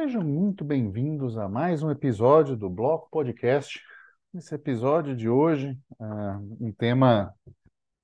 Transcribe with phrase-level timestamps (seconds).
[0.00, 3.82] Sejam muito bem-vindos a mais um episódio do Bloco Podcast.
[4.32, 7.34] Esse episódio de hoje, uh, um tema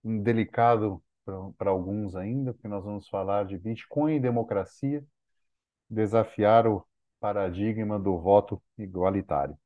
[0.03, 1.01] delicado
[1.57, 5.05] para alguns ainda, porque nós vamos falar de Bitcoin e democracia,
[5.89, 6.85] desafiar o
[7.21, 9.57] paradigma do voto igualitário.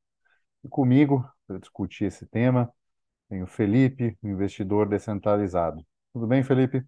[0.63, 2.71] E comigo, para discutir esse tema,
[3.27, 5.83] tem o Felipe, um investidor descentralizado.
[6.13, 6.85] Tudo bem, Felipe?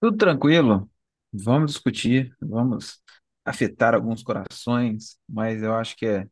[0.00, 0.90] Tudo tranquilo.
[1.30, 3.02] Vamos discutir, vamos
[3.44, 6.26] afetar alguns corações, mas eu acho que é,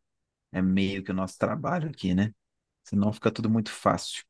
[0.52, 2.32] é meio que o nosso trabalho aqui, né?
[2.84, 4.24] Senão fica tudo muito fácil.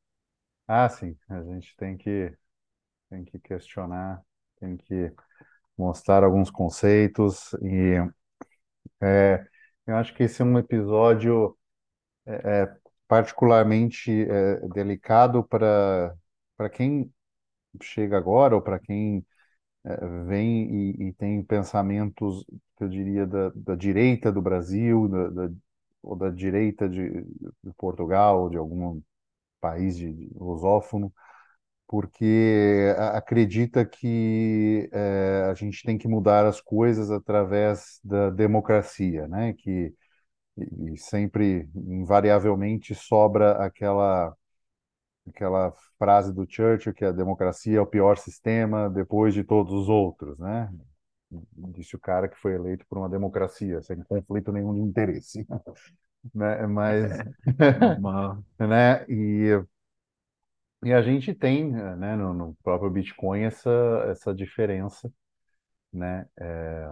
[0.67, 2.35] Ah, sim, a gente tem que,
[3.09, 4.21] tem que questionar,
[4.59, 5.11] tem que
[5.77, 7.97] mostrar alguns conceitos e
[9.01, 9.45] é,
[9.87, 11.57] eu acho que esse é um episódio
[12.25, 16.15] é, é particularmente é, delicado para
[16.57, 17.11] para quem
[17.81, 19.25] chega agora ou para quem
[19.83, 22.45] é, vem e, e, tem pensamentos,
[22.83, 25.53] eu diria, da, da direita do Brasil, da, da,
[26.03, 27.09] ou da direita de,
[27.63, 29.01] de Portugal, de algum
[29.61, 31.13] país de, de lusófono,
[31.87, 39.53] porque acredita que é, a gente tem que mudar as coisas através da democracia, né?
[39.53, 39.93] Que
[40.57, 44.35] e sempre, invariavelmente, sobra aquela
[45.27, 49.89] aquela frase do Churchill que a democracia é o pior sistema depois de todos os
[49.89, 50.69] outros, né?
[51.73, 55.47] Disse o cara que foi eleito por uma democracia, sem conflito nenhum de interesse,
[56.35, 56.67] né?
[56.67, 57.11] Mas,
[58.59, 59.05] né?
[59.09, 59.51] E
[60.83, 63.69] e a gente tem, né, no, no próprio Bitcoin essa
[64.09, 65.11] essa diferença,
[65.93, 66.27] né?
[66.39, 66.91] É,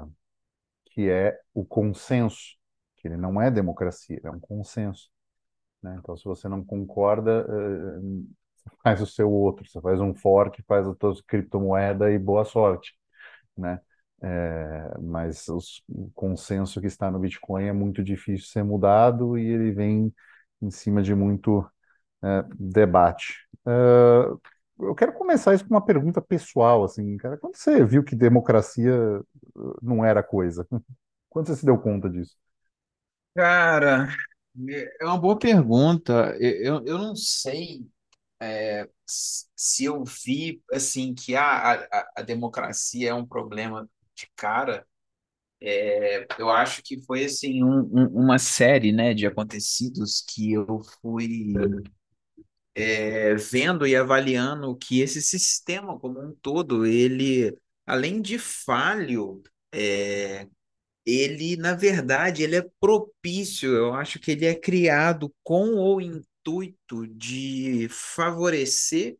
[0.88, 2.58] que é o consenso,
[2.98, 5.10] que ele não é democracia, é um consenso.
[5.84, 5.98] Né?
[6.00, 8.28] Então, se você não concorda, uh,
[8.84, 12.96] faz o seu outro, você faz um fork, faz a tua criptomoeda e boa sorte,
[13.58, 13.82] né?
[14.22, 19.46] É, mas os, o consenso que está no Bitcoin é muito difícil ser mudado e
[19.46, 20.14] ele vem
[20.62, 21.66] em cima de muito
[22.24, 23.48] é, debate.
[23.66, 24.40] Uh,
[24.80, 29.22] eu quero começar isso com uma pergunta pessoal, assim, cara, quando você viu que democracia
[29.82, 30.68] não era coisa?
[31.30, 32.36] Quando você se deu conta disso?
[33.36, 34.08] Cara,
[35.00, 36.36] é uma boa pergunta.
[36.40, 37.86] Eu, eu não sei
[38.42, 43.88] é, se eu vi assim que a, a, a democracia é um problema
[44.22, 44.86] de cara.
[45.62, 50.82] É, eu acho que foi assim um, um- uma série, né, de acontecidos que eu
[51.02, 51.54] fui
[52.76, 59.42] é, vendo e avaliando que esse sistema como um todo, ele, além de falho,
[59.72, 60.48] é,
[61.06, 67.08] ele, na verdade, ele é propício, eu acho que ele é criado com o intuito
[67.08, 69.18] de favorecer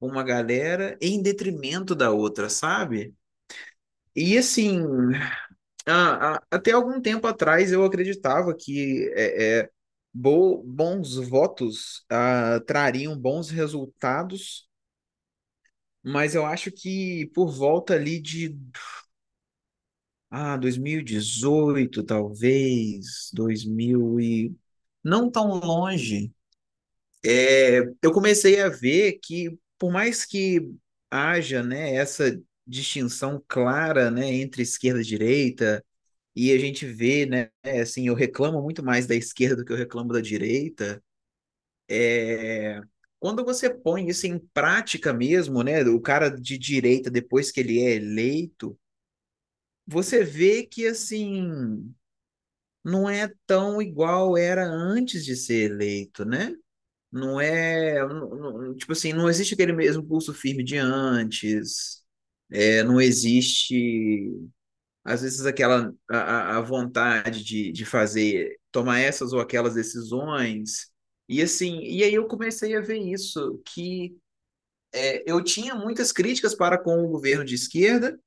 [0.00, 3.14] uma galera em detrimento da outra, sabe?
[4.14, 4.80] E assim,
[5.86, 9.70] a- a- até algum tempo atrás eu acreditava que é, é,
[10.12, 14.68] bo- bons votos ah, trariam bons resultados,
[16.02, 18.56] mas eu acho que por volta ali de
[20.30, 24.54] Ah, 2018, talvez, 2000 e
[25.04, 26.32] não tão longe.
[27.24, 30.72] É, eu comecei a ver que, por mais que
[31.10, 35.84] haja, né, essa distinção clara, né, entre esquerda e direita,
[36.36, 37.50] e a gente vê, né,
[37.82, 41.02] assim, eu reclamo muito mais da esquerda do que eu reclamo da direita.
[41.88, 42.80] É,
[43.20, 47.80] quando você põe isso em prática mesmo, né, o cara de direita, depois que ele
[47.80, 48.78] é eleito,
[49.86, 51.94] você vê que, assim
[52.84, 56.54] não é tão igual era antes de ser eleito, né?
[57.12, 62.01] Não é, não- não- tipo assim, não existe aquele mesmo pulso firme de antes,
[62.52, 64.30] é, não existe,
[65.04, 70.90] às vezes, aquela a, a vontade de, de fazer, tomar essas ou aquelas decisões.
[71.28, 74.16] E assim, e aí eu comecei a ver isso, que
[74.92, 78.18] é, eu tinha muitas críticas para com o governo de esquerda,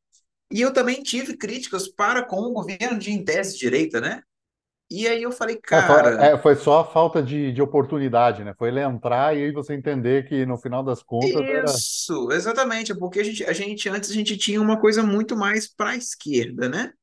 [0.52, 4.22] e eu também tive críticas para com o governo de, em tese, direita, né?
[4.90, 8.54] E aí eu falei, É, cara, é, foi só a falta de, de oportunidade, né?
[8.58, 11.84] Foi ele entrar e aí você entender que no final das contas era.
[11.84, 15.68] Isso, exatamente, porque a gente, a gente antes a gente tinha uma coisa muito mais
[15.68, 16.94] para a esquerda, né?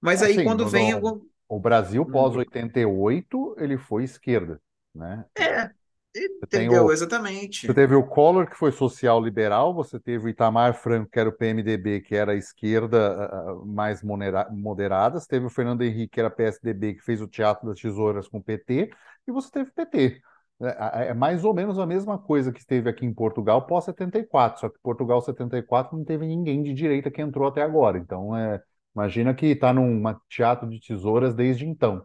[0.00, 1.20] Mas aí Assim, quando vem no- algum.
[1.48, 2.46] o Brasil Hum,
[2.86, 4.60] pós-88, ele foi esquerda,
[4.94, 5.24] né?
[5.38, 5.70] É,
[6.16, 6.84] entendeu?
[6.84, 7.74] o, Você Exatamente.
[7.74, 12.00] teve o Collor, que foi social-liberal, você teve o Itamar Franco, que era o PMDB,
[12.00, 13.16] que era a esquerda
[13.64, 17.80] mais moderada, você teve o Fernando Henrique, que era PSDB, que fez o Teatro das
[17.80, 18.90] Tesouras com o PT,
[19.26, 20.20] e você teve o PT.
[20.62, 24.68] É, é mais ou menos a mesma coisa que esteve aqui em Portugal pós-74, só
[24.68, 27.96] que Portugal 74 não teve ninguém de direita que entrou até agora.
[27.96, 28.60] Então, é,
[28.94, 32.02] Imagina que está num teatro de tesouras desde então.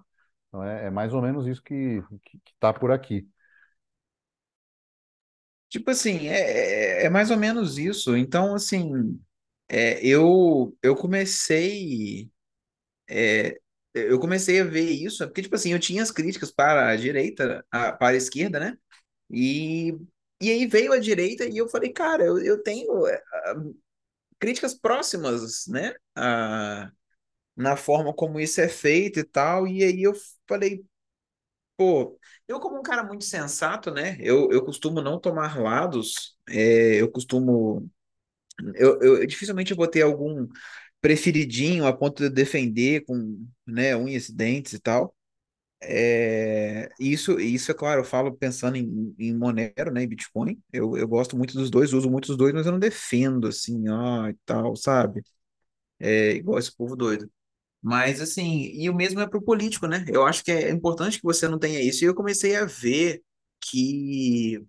[0.48, 2.02] Então é, é mais ou menos isso que
[2.54, 3.28] está por aqui.
[5.76, 8.16] Tipo assim, é, é é mais ou menos isso.
[8.16, 9.20] Então, assim,
[9.70, 12.32] é, eu, eu comecei.
[13.10, 13.60] é,
[13.94, 17.66] eu comecei a ver isso, porque, tipo assim, eu tinha as críticas para a direita,
[17.72, 18.78] a- para a esquerda, né?
[19.32, 19.94] E,
[20.42, 23.22] e aí veio a direita e eu falei, cara, eu, eu tenho é,
[24.40, 25.94] críticas próximas, né?
[26.16, 26.92] A,
[27.56, 29.68] na forma como isso é feito e tal.
[29.68, 30.14] E aí eu
[30.48, 30.86] falei,
[31.78, 34.18] pô, eu como um cara muito sensato, né?
[34.20, 37.90] Eu, eu costumo não tomar lados, é, eu costumo.
[38.76, 40.48] Eu, eu dificilmente eu vou ter algum
[41.02, 45.16] preferidinho a ponto de defender com, né, unhas e dentes e tal.
[45.84, 50.62] É, isso, isso é claro, eu falo pensando em, em Monero, né, em Bitcoin.
[50.74, 53.90] Eu, eu gosto muito dos dois, uso muito dos dois, mas eu não defendo assim,
[53.90, 55.24] ó, e tal, sabe?
[56.00, 57.30] É igual esse povo doido.
[57.86, 60.04] Mas assim, e o mesmo é para o político, né?
[60.10, 62.04] Eu acho que é importante que você não tenha isso.
[62.04, 63.24] E eu comecei a ver
[63.62, 64.60] que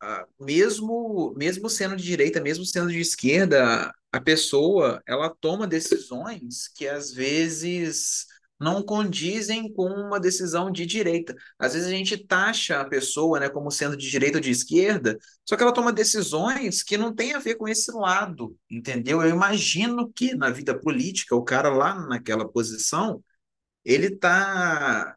[0.00, 6.68] ah, mesmo mesmo sendo de direita, mesmo sendo de esquerda, a pessoa ela toma decisões
[6.68, 8.26] que às vezes
[8.58, 11.34] não condizem com uma decisão de direita.
[11.58, 15.18] Às vezes a gente taxa a pessoa, né, como sendo de direita ou de esquerda,
[15.44, 19.22] só que ela toma decisões que não têm a ver com esse lado, entendeu?
[19.22, 23.22] Eu imagino que na vida política, o cara lá naquela posição,
[23.84, 25.16] ele tá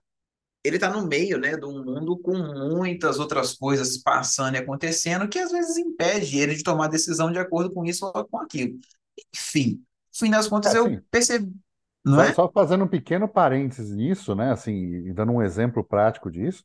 [0.64, 5.28] ele está no meio, né, de um mundo com muitas outras coisas passando e acontecendo
[5.28, 8.80] que às vezes impede ele de tomar decisão de acordo com isso ou com aquilo.
[9.36, 9.84] Enfim,
[10.14, 11.52] no fim das É contas eu assim, percebi,
[12.06, 12.32] só, é?
[12.32, 14.52] só fazendo um pequeno parênteses nisso, né?
[14.52, 14.74] Assim,
[15.08, 16.64] e dando um exemplo prático disso,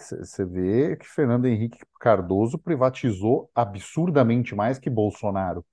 [0.00, 5.64] você vê que Fernando Henrique Cardoso privatizou absurdamente mais que Bolsonaro,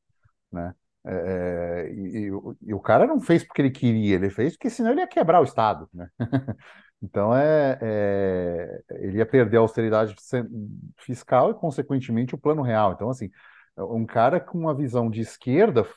[0.52, 0.74] né?
[1.06, 4.54] É, é, e, e o e o cara não fez porque ele queria, ele fez
[4.56, 6.10] porque senão ele ia quebrar o Estado, né?
[7.04, 10.16] Então é, é, ele ia perder a austeridade
[11.00, 12.94] fiscal e, consequentemente, o plano real.
[12.94, 13.30] Então, assim,
[13.78, 15.88] um cara com uma visão de esquerda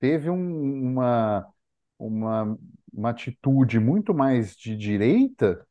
[0.00, 1.46] teve um- uma,
[2.06, 2.58] uma,
[2.92, 5.66] uma atitude muito mais de direita,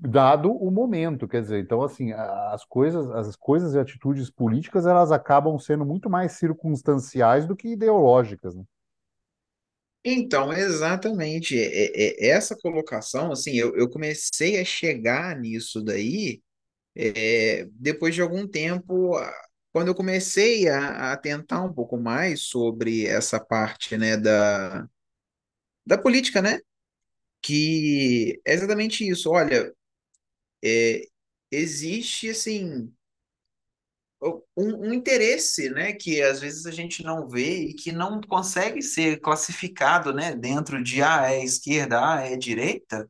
[0.00, 1.28] dado o momento.
[1.28, 6.10] Quer dizer, então, assim, as coisas, as coisas e atitudes políticas, elas acabam sendo muito
[6.10, 8.64] mais circunstanciais do que ideológicas, né?
[10.04, 16.42] Então, exatamente, é, é- é essa colocação, assim, eu, eu comecei a chegar nisso daí
[16.96, 19.12] é, depois de algum tempo,
[19.72, 24.86] quando eu comecei a, a tentar um pouco mais sobre essa parte, né, da,
[25.86, 26.58] da política, né?
[27.42, 29.30] que é exatamente isso.
[29.30, 29.74] Olha,
[30.64, 31.02] é,
[31.50, 32.92] existe assim
[34.56, 38.82] um, um interesse, né, que às vezes a gente não vê e que não consegue
[38.82, 43.08] ser classificado, né, dentro de ah, é esquerda, ah, é direita.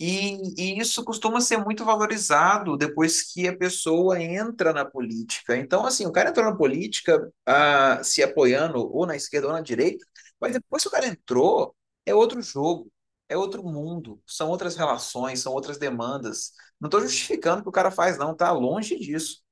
[0.00, 5.56] E, e isso costuma ser muito valorizado depois que a pessoa entra na política.
[5.56, 9.62] Então, assim, o cara entrou na política, ah, se apoiando ou na esquerda ou na
[9.62, 10.06] direita,
[10.40, 11.75] mas depois que o cara entrou,
[12.06, 12.90] é outro jogo,
[13.28, 16.52] é outro mundo, são outras relações, são outras demandas.
[16.80, 19.42] Não estou justificando o que o cara faz, não, tá longe disso.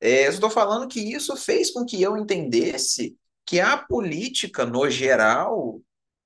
[0.00, 3.16] É, estou falando que isso fez com que eu entendesse
[3.46, 5.80] que a política, no geral,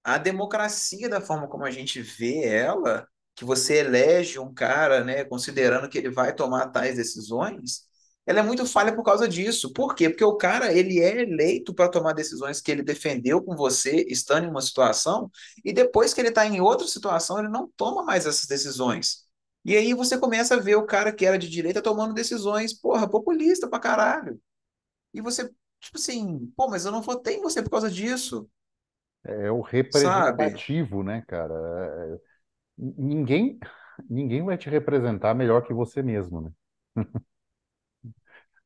[0.04, 5.24] a democracia, da forma como a gente vê ela, que você elege um cara, né,
[5.24, 7.87] considerando que ele vai tomar tais decisões,
[8.28, 9.72] ela é muito falha por causa disso.
[9.72, 10.10] Por quê?
[10.10, 14.44] Porque o cara, ele é eleito para tomar decisões que ele defendeu com você, estando
[14.46, 15.30] em uma situação,
[15.64, 19.26] e depois que ele está em outra situação, ele não toma mais essas decisões.
[19.64, 23.08] E aí você começa a ver o cara que era de direita tomando decisões, porra,
[23.08, 24.40] populista pra caralho.
[25.14, 25.44] E você,
[25.80, 28.48] tipo assim, pô, mas eu não votei em você por causa disso,
[29.24, 30.62] É o sabe?
[30.70, 31.54] representativo, né, cara?
[32.16, 32.20] É,
[32.78, 33.58] ninguém,
[34.10, 36.52] ninguém vai te representar melhor que você mesmo, né?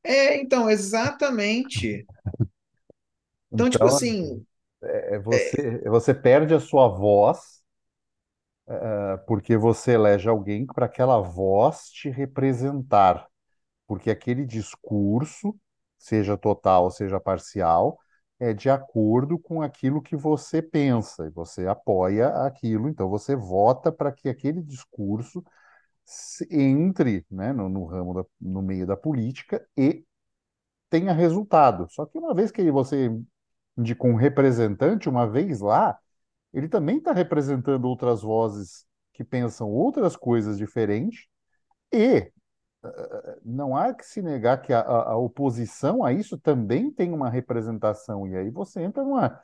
[0.03, 2.05] É, então, exatamente.
[3.51, 4.45] Então, tipo Então, assim,
[4.83, 7.63] é você, você perde a sua voz,
[8.67, 13.27] é, porque você elege alguém para aquela voz te representar,
[13.87, 15.55] porque aquele discurso,
[15.97, 17.99] seja total, seja parcial,
[18.39, 23.91] é de acordo com aquilo que você pensa, e você apoia aquilo, então você vota
[23.91, 25.43] para que aquele discurso
[26.51, 30.05] entre, né, no, no ramo da, no meio da política e
[30.89, 31.87] tenha resultado.
[31.91, 33.09] Só que uma vez que você
[33.77, 35.97] indicou um representante, uma vez lá,
[36.53, 41.27] ele também está representando outras vozes que pensam outras coisas diferentes
[41.93, 42.31] e
[43.43, 47.29] não há que se negar que a, a- a oposição a isso também tem uma
[47.29, 48.27] representação.
[48.27, 49.39] E aí você entra numa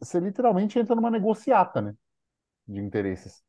[0.00, 1.94] você literalmente entra numa negociata, né,
[2.68, 3.42] de interesses.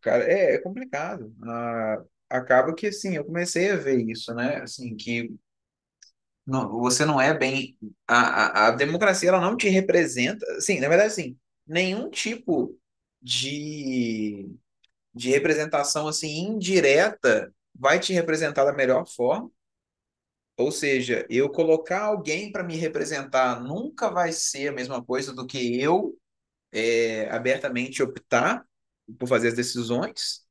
[0.00, 1.34] Cara, é, é complicado.
[1.44, 4.56] Ah, acaba que, assim, eu comecei a ver isso, né?
[4.62, 5.30] Assim, que
[6.46, 7.76] não, você não é bem...
[8.06, 10.44] A, a, a democracia, ela não te representa...
[10.60, 12.76] Sim, na verdade, assim, nenhum tipo
[13.22, 14.48] de,
[15.14, 19.50] de representação, assim, indireta vai te representar da melhor forma.
[20.56, 25.46] Ou seja, eu colocar alguém para me representar nunca vai ser a mesma coisa do
[25.46, 26.16] que eu
[26.72, 28.66] é, abertamente optar
[29.18, 30.44] por fazer as decisões.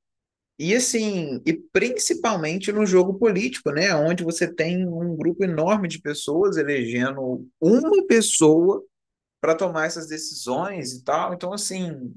[0.60, 6.02] E assim, e principalmente no jogo político, né, onde você tem um grupo enorme de
[6.02, 8.84] pessoas elegendo uma pessoa
[9.42, 11.34] para tomar essas decisões e tal.
[11.34, 12.14] Então, assim,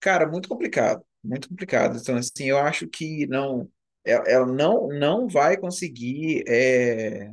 [0.00, 1.98] cara, muito complicado, muito complicado.
[1.98, 3.70] Então, assim, eu acho que não,
[4.04, 7.30] ela não, não vai conseguir é,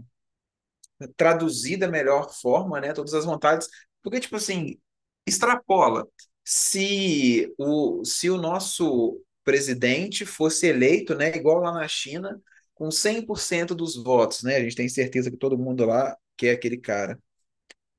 [1.15, 3.67] traduzir da melhor forma, né, todas as vontades,
[4.01, 4.79] porque, tipo assim,
[5.27, 6.07] extrapola.
[6.43, 12.41] Se o, se o nosso presidente fosse eleito, né, igual lá na China,
[12.73, 16.77] com 100% dos votos, né, a gente tem certeza que todo mundo lá quer aquele
[16.77, 17.19] cara.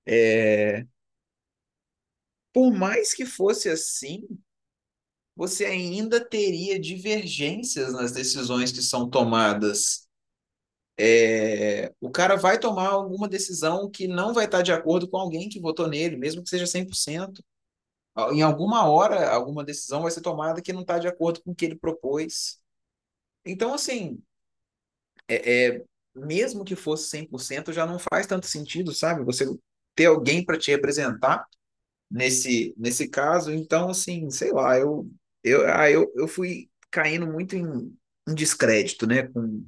[0.07, 0.87] É,
[2.53, 4.27] por mais que fosse assim,
[5.37, 10.07] você ainda teria divergências nas decisões que são tomadas.
[10.99, 15.49] É, o cara vai tomar alguma decisão que não vai estar de acordo com alguém
[15.49, 17.43] que votou nele, mesmo que seja 100%.
[18.33, 21.55] Em alguma hora, alguma decisão vai ser tomada que não está de acordo com o
[21.55, 22.61] que ele propôs.
[23.45, 24.23] Então, assim,
[25.29, 29.25] é, é, mesmo que fosse 100%, já não faz tanto sentido, sabe?
[29.25, 29.47] Você
[29.95, 31.47] ter alguém para te representar
[32.11, 33.53] nesse, nesse caso.
[33.53, 35.11] Então, assim, sei lá, eu,
[35.43, 37.97] eu, ah, eu, eu fui caindo muito em,
[38.29, 39.67] em descrédito, né, com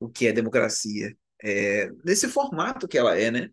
[0.00, 1.16] o que é democracia.
[1.42, 3.50] É, nesse formato que ela é, né?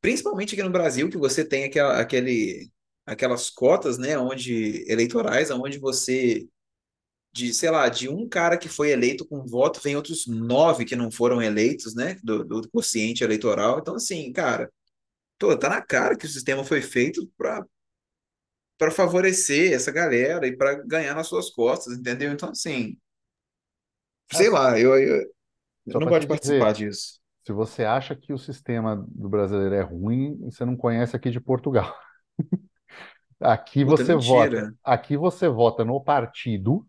[0.00, 2.70] Principalmente aqui no Brasil, que você tem aquela, aquele,
[3.06, 6.48] aquelas cotas, né, onde eleitorais, onde você
[7.32, 10.96] de, sei lá, de um cara que foi eleito com voto, vem outros nove que
[10.96, 13.78] não foram eleitos, né, do, do quociente eleitoral.
[13.78, 14.70] Então, assim, cara,
[15.38, 17.64] tô, tá na cara que o sistema foi feito para
[18.78, 22.32] para favorecer essa galera e para ganhar nas suas costas, entendeu?
[22.32, 22.96] Então, assim,
[24.30, 25.34] sei lá, eu, eu,
[25.86, 27.20] eu não para gosto te de participar dizer, disso.
[27.46, 31.40] se você acha que o sistema do brasileiro é ruim, você não conhece aqui de
[31.40, 31.94] Portugal.
[33.44, 34.74] Aqui Puta, você vota, mentira.
[34.84, 36.86] aqui você vota no partido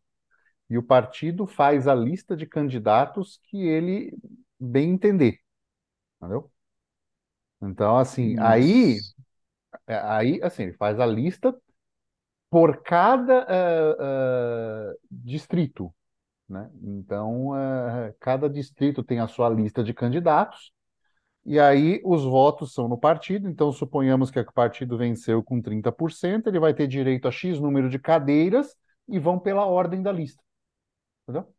[0.69, 4.17] e o partido faz a lista de candidatos que ele
[4.59, 5.39] bem entender,
[6.17, 6.51] entendeu?
[7.61, 9.15] Então, assim, aí, Nossa.
[9.87, 11.55] é, aí, assim, ele faz a lista
[12.49, 15.93] por cada eh, eh, distrito,
[16.49, 16.71] né?
[16.83, 20.72] Então, eh, cada distrito tem a sua lista de candidatos
[21.45, 23.49] e aí os votos são no partido.
[23.49, 27.89] Então, suponhamos que o partido venceu com 30%, ele vai ter direito a X número
[27.89, 28.75] de cadeiras
[29.07, 30.41] e vão pela ordem da lista,
[31.27, 31.53] entendeu?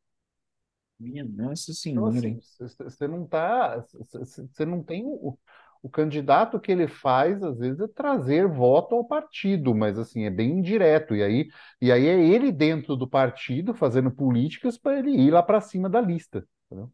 [0.98, 2.40] Minha Nossa Então, Senhora, assim,
[2.80, 5.38] você não tá, você não tem o,
[5.82, 10.30] o candidato que ele faz, às vezes, é trazer voto ao partido, mas assim, é
[10.30, 11.14] bem indireto.
[11.14, 11.48] E aí,
[11.80, 15.88] e aí é ele dentro do partido fazendo políticas para ele ir lá para cima
[15.88, 16.92] da lista, entendeu?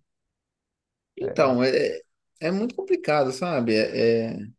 [1.17, 2.01] Então, é,
[2.41, 3.75] é muito complicado, sabe?
[3.75, 4.51] É, é-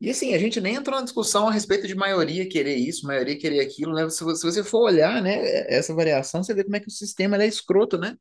[0.00, 3.36] E assim, a gente nem entrou na discussão a respeito de maioria querer isso, maioria
[3.38, 4.08] querer aquilo, né?
[4.10, 5.36] Se, vo- se você for olhar, né,
[5.72, 8.16] essa variação, você vê como é que o sistema ele é escroto, né?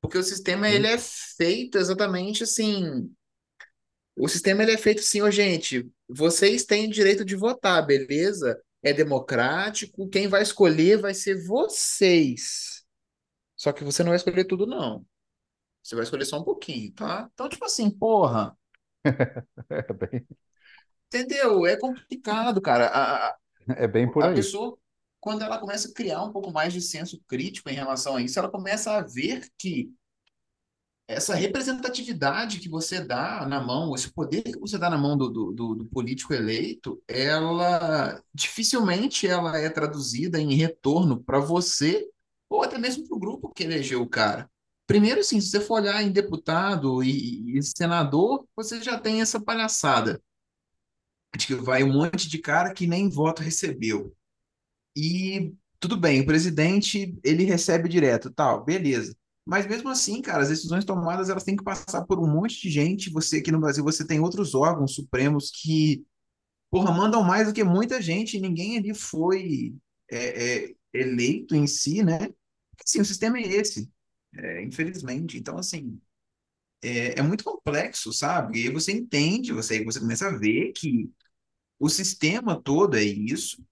[0.00, 0.86] Porque o sistema ele Sim.
[0.86, 3.10] é feito exatamente assim.
[4.16, 8.60] O sistema ele é feito assim, ó, gente, vocês têm direito de votar, beleza?
[8.82, 12.84] É democrático, quem vai escolher vai ser vocês.
[13.56, 15.06] Só que você não vai escolher tudo, não.
[15.82, 17.28] Você vai escolher só um pouquinho, tá?
[17.32, 18.56] Então, tipo assim, porra,
[19.70, 20.26] É bem,
[21.08, 21.66] entendeu?
[21.66, 22.86] É complicado, cara.
[22.88, 23.36] A, a
[23.76, 24.30] é bem por a aí.
[24.30, 24.78] pessoa,
[25.20, 28.38] quando ela começa a criar um pouco mais de senso crítico em relação a isso,
[28.38, 29.92] ela começa a ver que
[31.08, 35.28] essa representatividade que você dá na mão, esse poder que você dá na mão do,
[35.28, 42.08] do, do- do político eleito, ela dificilmente ela é traduzida em retorno para você
[42.48, 44.48] ou até mesmo para o grupo que elegeu o cara.
[44.90, 49.40] Primeiro, assim, se você for olhar em deputado e, e senador, você já tem essa
[49.40, 50.20] palhaçada
[51.36, 54.12] de que vai um monte de cara que nem voto recebeu.
[54.96, 59.16] E tudo bem, o presidente, ele recebe direto, tal, beleza.
[59.46, 62.68] Mas mesmo assim, cara, as decisões tomadas, elas têm que passar por um monte de
[62.68, 63.10] gente.
[63.10, 66.04] Você aqui no Brasil, você tem outros órgãos supremos que,
[66.68, 69.72] porra, mandam mais do que muita gente ninguém ali foi
[70.10, 72.28] é, é, eleito em si, né?
[72.84, 73.88] Sim, o sistema é esse,
[74.36, 75.38] é, infelizmente.
[75.38, 76.00] Então, assim,
[76.82, 78.60] é, é muito complexo, sabe?
[78.60, 81.10] E aí você entende, você, você começa a ver que
[81.78, 83.64] o sistema todo é isso,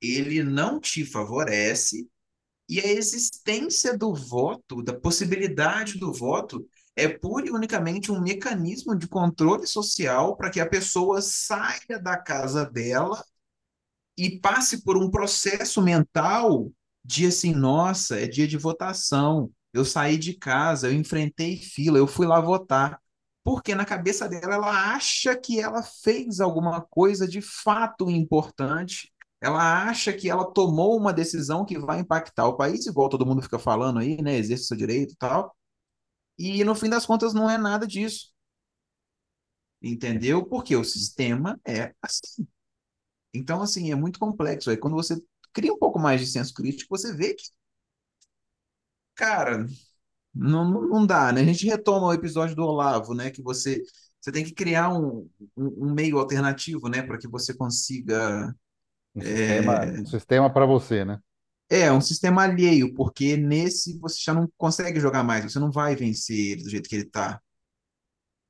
[0.00, 2.08] ele não te favorece,
[2.68, 6.66] e a existência do voto, da possibilidade do voto,
[6.96, 12.16] é pura e unicamente um mecanismo de controle social para que a pessoa saia da
[12.16, 13.24] casa dela
[14.16, 16.70] e passe por um processo mental
[17.04, 19.50] de assim, nossa, é dia de votação.
[19.72, 23.00] Eu saí de casa, eu enfrentei fila, eu fui lá votar.
[23.44, 29.12] Porque na cabeça dela, ela acha que ela fez alguma coisa de fato importante.
[29.40, 33.42] Ela acha que ela tomou uma decisão que vai impactar o país, igual todo mundo
[33.42, 34.36] fica falando aí, né?
[34.36, 35.56] Exerce seu direito e tal.
[36.38, 38.32] E no fim das contas, não é nada disso.
[39.82, 40.44] Entendeu?
[40.46, 42.46] Porque o sistema é assim.
[43.34, 44.70] Então, assim, é muito complexo.
[44.70, 45.16] Aí quando você
[45.52, 47.44] cria um pouco mais de senso crítico, você vê que,
[49.14, 49.66] cara,
[50.34, 51.42] não, não não dá, né?
[51.42, 53.30] A gente retoma o episódio do Olavo, né?
[53.30, 53.82] Que você,
[54.20, 57.02] você tem que criar um, um, um meio alternativo, né?
[57.02, 58.54] Para que você consiga.
[59.14, 61.20] Um sistema, É, um sistema para você, né?
[61.70, 65.96] é, um sistema alheio, porque nesse você já não consegue jogar mais, você não vai
[65.96, 67.40] vencer ele do jeito que ele tá.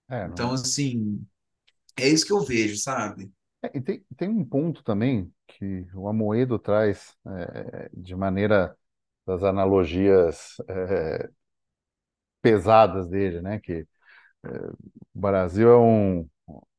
[0.09, 0.53] É, Então, não.
[0.53, 1.25] assim,
[1.99, 3.33] é isso que eu vejo, sabe?
[3.63, 8.77] É, e tem, tem um ponto também que o Amoedo traz é, de maneira
[9.27, 11.31] das analogias é,
[12.41, 13.61] pesadas dele, né?
[13.61, 13.87] Que
[15.15, 16.21] o Brasil é um,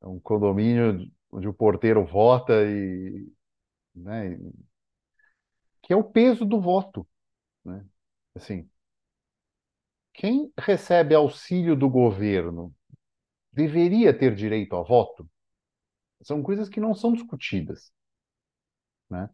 [0.01, 3.27] é um condomínio onde o porteiro vota e,
[3.95, 4.37] né,
[5.81, 7.07] que é o peso do voto,
[7.65, 7.85] né?
[8.35, 8.69] Assim,
[10.13, 12.73] quem recebe auxílio do governo
[13.53, 15.29] deveria ter direito a voto?
[16.23, 17.91] São coisas que não são discutidas,
[19.09, 19.29] né?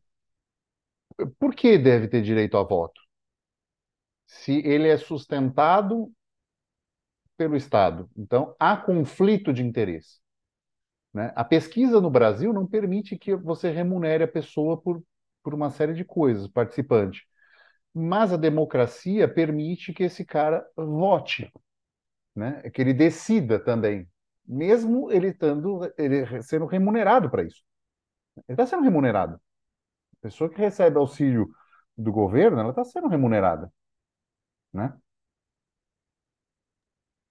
[1.39, 2.99] Por que deve ter direito a voto?
[4.25, 6.09] Se ele é sustentado
[7.37, 8.09] pelo Estado.
[8.17, 10.19] Então, há conflito de interesse,
[11.13, 11.31] né?
[11.35, 15.03] A pesquisa no Brasil não permite que você remunere a pessoa por,
[15.43, 17.27] por uma série de coisas, participante.
[17.93, 21.51] Mas a democracia permite que esse cara vote,
[22.35, 22.63] né?
[22.71, 24.07] Que ele decida também,
[24.47, 27.63] mesmo ele estando ele sendo remunerado para isso.
[28.47, 29.39] Ele está sendo remunerado.
[30.19, 31.49] A pessoa que recebe auxílio
[31.97, 33.71] do governo, ela está sendo remunerada,
[34.73, 34.99] né?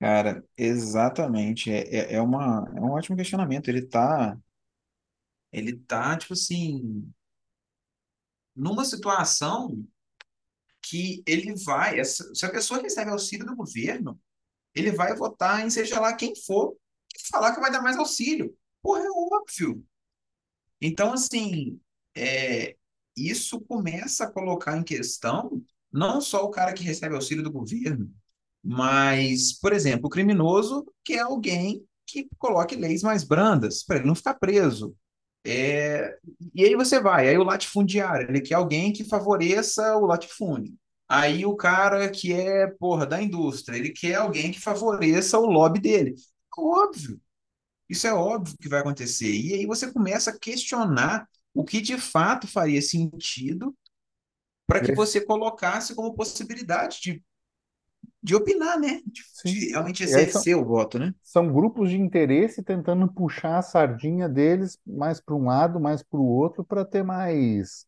[0.01, 1.71] Cara, exatamente.
[1.73, 3.69] É, é, é uma, é um ótimo questionamento.
[3.69, 4.37] Ele tá,
[5.53, 7.13] ele tá, tipo assim,
[8.55, 9.85] numa situação
[10.83, 14.21] que ele vai, essa- se a pessoa recebe auxílio do governo,
[14.75, 16.77] ele vai votar em seja lá quem for,
[17.17, 18.57] e falar que vai dar mais auxílio.
[18.83, 19.85] Porra, é óbvio.
[20.83, 21.81] Então, assim,
[22.17, 22.78] é,
[23.27, 28.11] isso começa a colocar em questão não só o cara que recebe auxílio do governo,
[28.63, 34.07] mas, por exemplo, o criminoso que é alguém que coloque leis mais brandas para ele
[34.07, 34.95] não ficar preso.
[35.45, 36.19] É,
[36.55, 40.75] e aí você vai, aí o latifundiário, ele quer alguém que favoreça o latifúndio.
[41.09, 45.81] Aí o cara que é, porra, da indústria, ele quer alguém que favoreça o lobby
[45.81, 46.15] dele.
[46.59, 47.19] Óbvio,
[47.89, 49.31] isso é óbvio que vai acontecer.
[49.31, 51.27] E aí você começa a questionar
[51.59, 53.77] o que de fato faria sentido
[54.67, 57.25] para que Esse- você colocasse como possibilidade de,
[58.23, 59.03] de opinar, né?
[59.07, 61.15] De, de realmente E aí são, exercer o voto, né?
[61.23, 66.21] são grupos de interesse tentando puxar a sardinha deles mais para um lado, mais para
[66.21, 67.87] o outro, para ter mais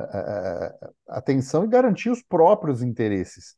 [0.00, 3.56] eh, atenção e garantir os próprios interesses.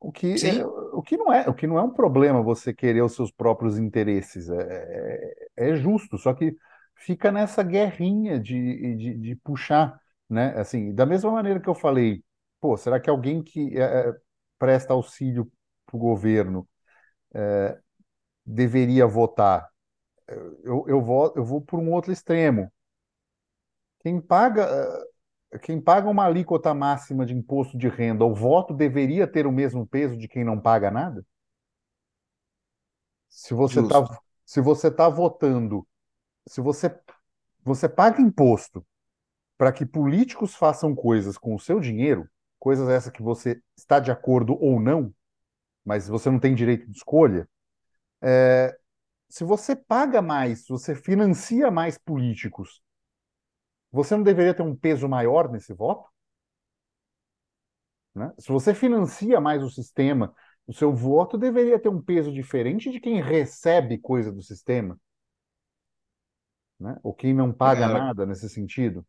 [0.00, 3.02] O que é, o que não é, o que não é um problema você querer
[3.02, 4.48] os seus próprios interesses.
[4.50, 6.56] É, é, é justo, só que
[7.02, 10.54] fica nessa guerrinha de, de, de puxar, né?
[10.58, 12.24] Assim, da mesma maneira que eu falei,
[12.60, 14.16] pô, será que alguém que é, é,
[14.58, 15.50] presta auxílio
[15.86, 16.66] para o governo
[18.46, 19.68] deveria votar?
[20.62, 22.72] Eu, eu vou, eu vou por um outro extremo.
[24.00, 24.68] Quem paga,
[25.62, 29.86] quem paga uma alíquota máxima de imposto de renda, o voto deveria ter o mesmo
[29.86, 31.24] peso de quem não paga nada?
[33.28, 35.86] Se você está se você tá votando,
[36.46, 36.94] se você,
[37.62, 38.84] você paga imposto
[39.56, 42.28] para que políticos façam coisas com o seu dinheiro,
[42.58, 45.14] coisas essas que você está de acordo ou não,
[45.84, 47.48] mas você não tem direito de escolha,
[49.28, 52.82] se você paga mais, se você financia mais políticos,
[53.90, 56.12] você não deveria ter um peso maior nesse voto?
[58.14, 58.32] né?
[58.38, 60.34] Se você financia mais o sistema,
[60.66, 64.98] o seu voto deveria ter um peso diferente de quem recebe coisa do sistema,
[66.82, 66.98] né?
[67.02, 69.06] Ou quem não paga Cara, nada nesse sentido.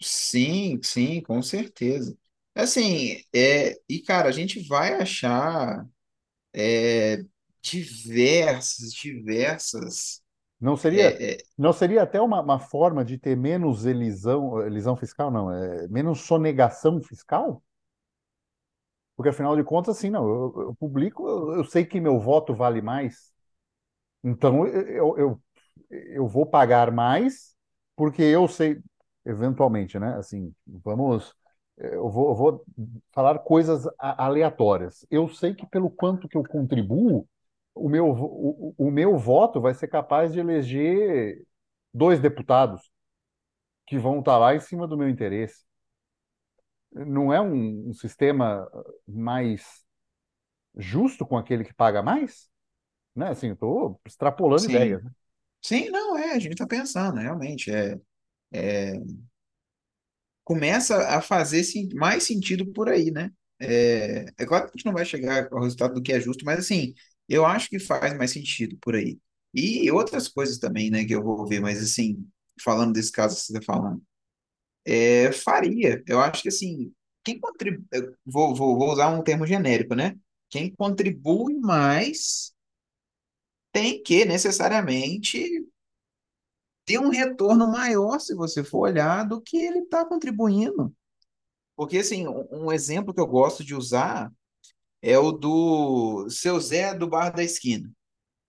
[0.00, 2.16] sim, sim, com certeza.
[2.54, 5.86] Assim, é, e cara, a gente vai achar
[7.62, 10.22] diversas, diversas.
[10.60, 14.96] Não seria, É, é, não seria até uma, uma forma de ter menos elisão, elisão
[14.96, 17.62] fiscal, não, é menos sonegação fiscal?
[19.16, 22.54] Porque afinal de contas, assim, não, eu, eu publico, eu, eu sei que meu voto
[22.54, 23.32] vale mais,
[24.24, 25.43] então eu, eu, eu
[26.28, 27.54] vou pagar mais,
[27.96, 28.80] porque eu sei,
[29.24, 30.14] eventualmente, né?
[30.16, 31.34] Assim, vamos,
[31.76, 32.64] eu vou, eu vou
[33.12, 35.06] falar coisas aleatórias.
[35.10, 37.28] Eu sei que pelo quanto que eu contribuo,
[37.74, 41.44] o meu, o, o meu voto vai ser capaz de eleger
[41.92, 42.90] dois deputados
[43.86, 45.64] que vão estar lá em cima do meu interesse.
[46.92, 48.68] Não é um, um sistema
[49.06, 49.84] mais
[50.76, 52.48] justo com aquele que paga mais?
[53.14, 53.28] Né?
[53.28, 55.10] Assim, eu estou extrapolando ideias, sim, né?
[55.64, 57.98] Sim, não é, a gente está pensando, realmente, é,
[58.52, 58.94] é,
[60.44, 61.62] começa a fazer
[61.94, 63.30] mais sentido por aí, né?
[63.60, 66.44] É, é claro que a gente não vai chegar ao resultado do que é justo,
[66.44, 66.94] mas assim,
[67.28, 69.18] eu acho que faz mais sentido por aí.
[69.54, 72.26] E outras coisas também, né, que eu vou ver, mas assim,
[72.62, 74.02] falando desse caso que você está falando,
[74.86, 76.02] é, faria.
[76.08, 76.92] Eu acho que assim,
[77.24, 77.84] quem contribui,
[78.26, 80.16] vou, vou, vou usar um termo genérico, né?
[80.50, 82.53] Quem contribui mais
[83.74, 85.66] tem que necessariamente
[86.84, 90.94] ter um retorno maior, se você for olhar, do que ele está contribuindo.
[91.74, 94.32] Porque, assim, um exemplo que eu gosto de usar
[95.02, 97.90] é o do seu Zé do Bar da Esquina.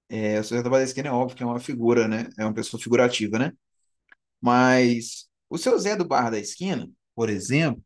[0.07, 2.29] É, o seu Zé do Bar da Esquina é óbvio que é uma figura, né?
[2.38, 3.51] É uma pessoa figurativa, né?
[4.39, 7.83] Mas o seu Zé do Bar da Esquina, por exemplo,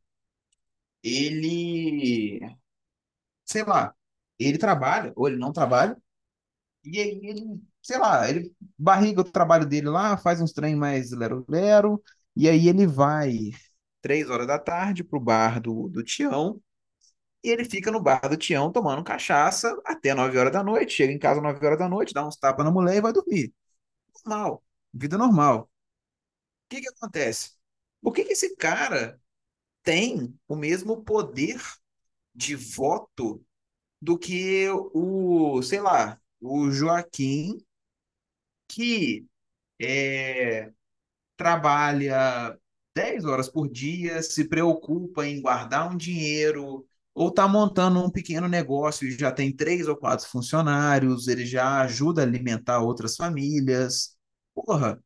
[1.01, 2.41] ele,
[3.45, 3.95] sei lá,
[4.37, 5.97] ele trabalha ou ele não trabalha,
[6.91, 11.11] e aí ele, sei lá, ele barriga o trabalho dele lá, faz uns trem mais
[11.11, 12.01] lero-lero,
[12.35, 13.51] e aí ele vai
[14.01, 16.61] três horas da tarde pro bar do, do Tião,
[17.43, 20.93] E ele fica no bar do Tião tomando cachaça até 9 horas da noite.
[20.93, 23.53] Chega em casa 9 horas da noite, dá uns tapas na mulher e vai dormir.
[24.25, 24.63] Normal.
[24.93, 25.69] Vida normal.
[26.65, 27.51] O que que acontece?
[28.01, 29.19] Por que que esse cara
[29.83, 31.61] tem o mesmo poder
[32.35, 33.43] de voto
[34.01, 37.57] do que o, sei lá, o Joaquim,
[38.67, 39.25] que
[39.81, 40.71] é,
[41.37, 42.57] trabalha
[42.95, 48.47] 10 horas por dia, se preocupa em guardar um dinheiro, ou está montando um pequeno
[48.47, 54.17] negócio e já tem três ou quatro funcionários, ele já ajuda a alimentar outras famílias.
[54.55, 55.01] Porra,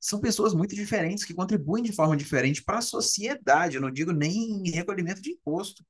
[0.00, 3.76] são pessoas muito diferentes que contribuem de forma diferente para a sociedade.
[3.76, 5.84] Eu não digo nem em recolhimento de imposto.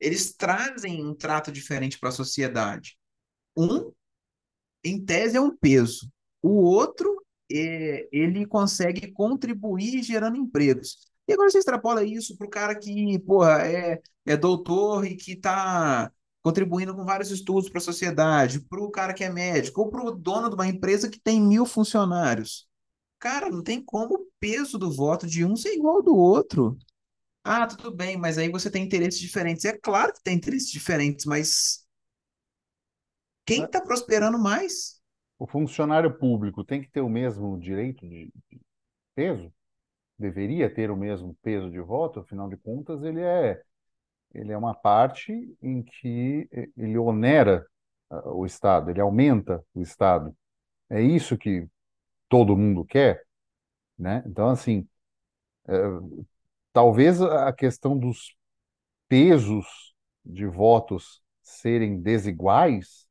[0.00, 2.98] Eles trazem um trato diferente para a sociedade.
[3.56, 3.92] Um
[4.84, 6.08] em tese, é um peso.
[6.40, 10.98] O outro, é, ele consegue contribuir gerando empregos.
[11.26, 15.32] E agora você extrapola isso para o cara que, porra, é, é doutor e que
[15.32, 19.90] está contribuindo com vários estudos para a sociedade, para o cara que é médico, ou
[19.90, 22.68] para o dono de uma empresa que tem mil funcionários.
[23.18, 26.78] Cara, não tem como o peso do voto de um ser igual ao do outro.
[27.48, 29.64] Ah, tudo bem, mas aí você tem interesses diferentes.
[29.64, 31.86] É claro que tem interesses diferentes, mas
[33.46, 35.00] quem está prosperando mais?
[35.38, 38.32] O funcionário público tem que ter o mesmo direito de
[39.14, 39.52] peso?
[40.18, 42.20] Deveria ter o mesmo peso de voto?
[42.20, 43.62] Afinal de contas, ele é,
[44.34, 45.32] ele é uma parte
[45.62, 47.66] em que eh, ele onera
[48.10, 50.36] ah, o Estado, ele aumenta o Estado.
[50.90, 51.66] É isso que
[52.28, 53.22] todo mundo quer,
[53.98, 54.22] né?
[54.26, 54.88] Então, assim,
[56.76, 58.36] talvez a questão dos
[59.08, 63.08] pesos de votos serem desiguais,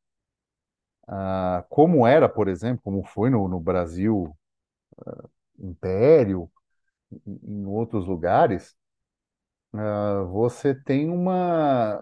[1.08, 4.36] ah, como era, por exemplo, como foi no, no Brasil
[5.60, 6.49] Império,
[7.28, 8.75] em em outros lugares,
[9.73, 11.99] ah, você tem uma,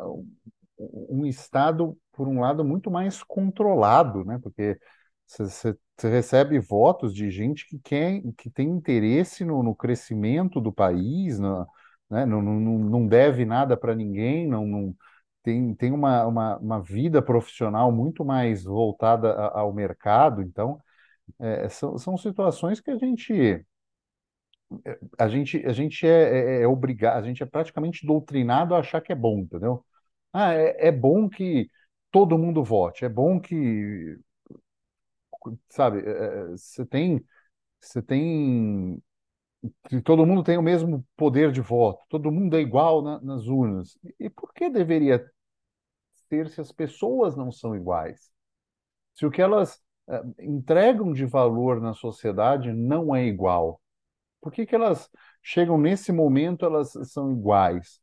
[0.77, 4.39] um Estado, por um lado, muito mais controlado, né?
[4.41, 4.79] Porque
[5.27, 10.71] você você- recebe votos de gente que quer, que tem interesse no, no crescimento do
[10.71, 11.65] país, na-
[12.09, 12.25] né?
[12.25, 14.95] Não, não, não não deve nada para ninguém, não, não-
[15.43, 20.41] tem, tem uma, uma, uma vida profissional muito mais voltada a- ao mercado.
[20.41, 20.79] Então,
[21.39, 23.65] é, são, são situações que a gente
[25.17, 29.01] a gente, a gente é, é, é obrigado, a gente é praticamente doutrinado a achar
[29.01, 29.83] que é bom, entendeu?
[30.31, 31.69] Ah, é, é bom que
[32.11, 34.17] todo mundo vote, é bom que,
[35.69, 37.25] sabe, é, é, você tem,
[37.79, 39.01] você tem,
[40.03, 43.97] todo mundo tem o mesmo poder de voto, todo mundo é igual na- nas urnas.
[44.19, 45.25] E por que deveria
[46.29, 48.31] ser se as pessoas não são iguais?
[49.15, 49.81] Se o que elas
[50.39, 53.81] entregam de valor na sociedade não é igual,
[54.41, 55.09] por que que elas
[55.43, 58.01] chegam nesse momento, elas são iguais?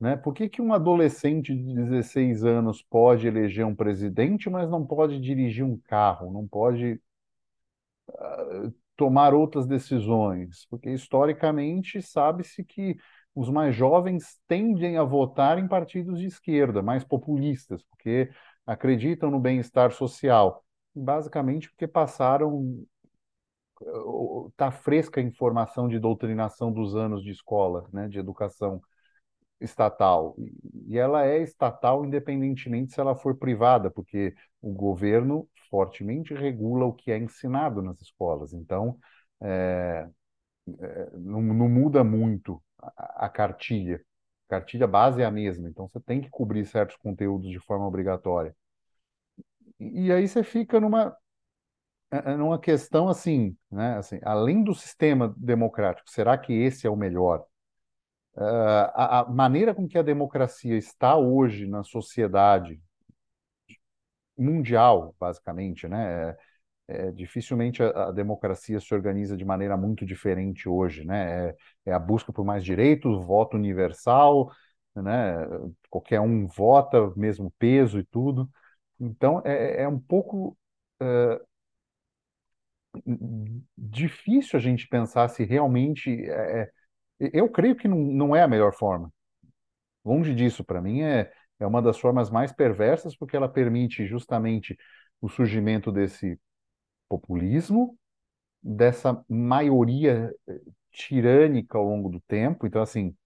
[0.00, 0.16] Né?
[0.16, 5.20] Por que que um adolescente de 16 anos pode eleger um presidente, mas não pode
[5.20, 7.00] dirigir um carro, não pode
[8.96, 10.66] tomar outras decisões?
[10.66, 12.96] Porque historicamente sabe-se que
[13.34, 18.30] os mais jovens tendem a votar em partidos de esquerda, mais populistas, porque
[18.66, 22.84] acreditam no bem-estar social, basicamente porque passaram
[24.48, 28.82] está fresca a informação de doutrinação dos anos de escola, né, de educação
[29.60, 30.36] estatal.
[30.86, 36.92] E ela é estatal independentemente se ela for privada, porque o governo fortemente regula o
[36.92, 38.52] que é ensinado nas escolas.
[38.52, 38.98] Então,
[39.40, 40.08] é,
[40.80, 44.02] é, não, não, muda muito a, a cartilha.
[44.48, 47.86] A cartilha base é a mesma, então você tem que cobrir certos conteúdos de forma
[47.86, 48.54] obrigatória.
[49.78, 51.16] E, e aí você fica numa,
[52.10, 53.96] é, é numa questão assim, né?
[53.98, 57.44] Assim, além do sistema democrático, será que esse é o melhor?
[58.38, 62.80] Uh, a, a, maneira com que a democracia está hoje na sociedade
[64.36, 66.30] mundial, basicamente, né?
[66.30, 71.48] É, é, dificilmente a, a, democracia se organiza de maneira muito diferente hoje, né?
[71.48, 74.52] É, é, a busca por mais direitos, voto universal,
[74.94, 75.34] né?
[75.90, 78.48] Qualquer um vota, mesmo peso e tudo.
[79.00, 80.56] Então é, é um pouco
[81.02, 81.48] uh,
[83.76, 86.70] difícil a gente pensar se realmente é, é
[87.20, 89.12] eu creio que não, é a melhor forma.
[90.04, 94.76] Longe disso, para mim, é, é uma das formas mais perversas, porque ela permite justamente
[95.20, 96.38] o surgimento desse
[97.08, 97.98] populismo,
[98.62, 100.60] dessa maioria eh,
[100.92, 102.66] tirânica ao longo do tempo.
[102.66, 103.16] Então, assim,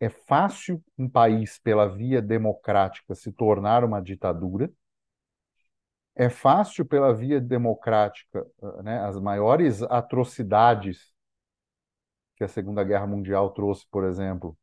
[0.00, 4.70] é fácil um país, pela via democrática, se tornar uma ditadura.
[6.14, 11.12] É fácil, pela via democrática, eh, né, as maiores atrocidades
[12.36, 14.56] que a Segunda Guerra Mundial trouxe, por exemplo,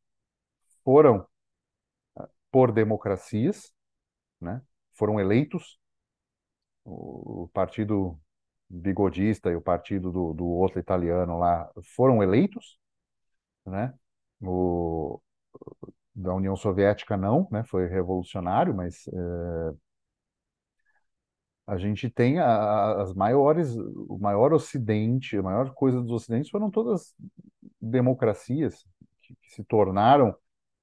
[0.84, 1.26] foram
[2.52, 3.74] por democracias,
[4.40, 4.62] né?
[4.94, 5.80] Foram eleitos.
[6.86, 8.20] O, partido
[8.70, 12.78] bigodista e o partido do, do outro italiano lá foram eleitos,
[13.66, 13.94] né?
[14.42, 15.22] O,
[16.14, 17.64] da União Soviética não, né?
[17.64, 19.76] Foi revolucionário, mas é,
[21.65, 26.69] a gente tem a, as maiores, o maior ocidente, a maior coisa dos ocidentes foram
[26.69, 27.15] todas
[27.82, 28.86] democracias
[29.21, 30.36] que, que se tornaram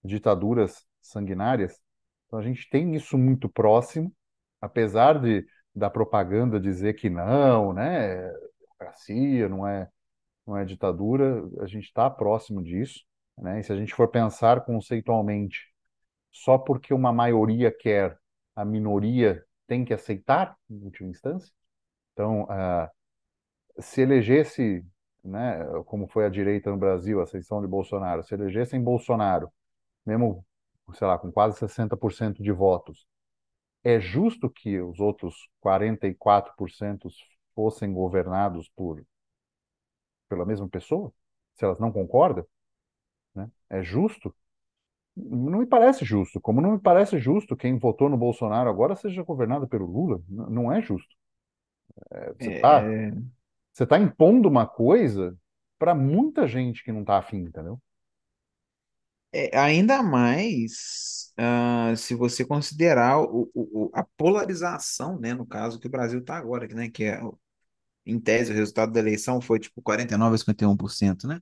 [0.02, 1.78] ditaduras sanguinárias.
[2.26, 4.12] Então a gente tem isso muito próximo,
[4.60, 8.28] apesar de da propaganda dizer que não, né,
[8.60, 9.88] democracia não é
[10.46, 13.04] não é ditadura, a gente está próximo disso,
[13.38, 13.60] né?
[13.60, 15.72] E se a gente for pensar conceitualmente,
[16.32, 18.18] só porque uma maioria quer,
[18.56, 21.52] a minoria tem que aceitar, em última instância.
[22.12, 22.90] Então, uh,
[23.80, 24.84] se elegesse
[25.22, 29.48] né, como foi a direita no Brasil, a ascensão de Bolsonaro, se elegessem Bolsonaro,
[30.04, 30.44] mesmo,
[30.94, 33.06] sei lá, com quase 60% de votos,
[33.84, 37.08] é justo que os outros 44%
[37.54, 39.00] fossem governados por
[40.28, 41.12] pela mesma pessoa?
[41.54, 42.44] Se elas não concordam?
[43.34, 43.48] Né?
[43.68, 44.34] É justo?
[45.16, 46.40] Não me parece justo.
[46.40, 50.22] Como não me parece justo quem votou no Bolsonaro agora seja governado pelo Lula.
[50.28, 51.14] Não é justo.
[52.12, 53.12] É, você está É,
[53.72, 55.36] você tá impondo uma coisa
[55.78, 57.80] para muita gente que não está afim, entendeu?
[59.32, 65.86] é, ainda mais ah, se você considerar o, o- a polarização, né, no caso que
[65.86, 67.20] o Brasil está agora, que, né, que é,
[68.06, 71.40] em tese o resultado da eleição foi tipo 49 a 51%, né?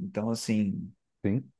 [0.00, 0.92] Então, assim,
[1.24, 1.50] Sim.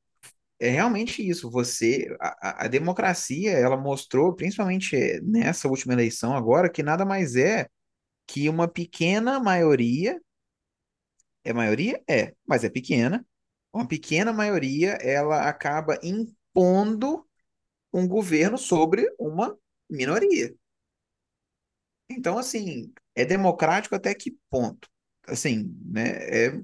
[0.59, 1.49] É realmente isso.
[1.49, 7.67] Você, a, a democracia, ela mostrou, principalmente nessa última eleição agora, que nada mais é
[8.27, 10.19] que uma pequena maioria,
[11.43, 12.01] é maioria?
[12.09, 13.25] É, mas é pequena.
[13.73, 17.27] Uma pequena maioria, ela acaba impondo
[17.93, 19.57] um governo sobre uma
[19.89, 20.55] minoria.
[22.09, 24.89] Então, assim, é democrático até que ponto?
[25.27, 26.47] Assim, né?
[26.47, 26.61] É,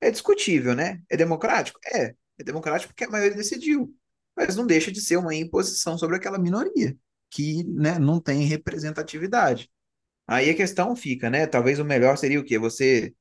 [0.00, 1.02] é discutível, né?
[1.10, 1.78] É democrático?
[1.94, 2.14] É.
[2.38, 3.94] É democrático porque a maioria decidiu.
[4.36, 6.96] Mas não deixa de ser uma imposição sobre aquela minoria,
[7.30, 9.70] que, né, não tem representatividade.
[10.26, 11.46] Aí a questão fica, né?
[11.46, 12.58] Talvez o melhor seria o quê?
[12.58, 13.14] Você,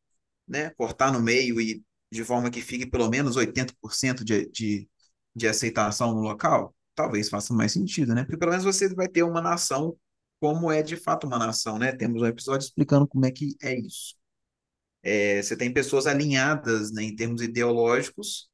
[0.48, 4.90] né, cortar no meio e de forma que fique pelo menos 80% de, de,
[5.36, 6.76] de aceitação no local?
[6.96, 8.24] Talvez faça mais sentido, né?
[8.24, 9.98] Porque pelo menos você vai ter uma nação
[10.40, 11.92] como é de fato uma nação, né?
[11.94, 14.16] Temos um episódio explicando como é que é isso.
[15.04, 18.51] É, você tem pessoas alinhadas, né, em termos ideológicos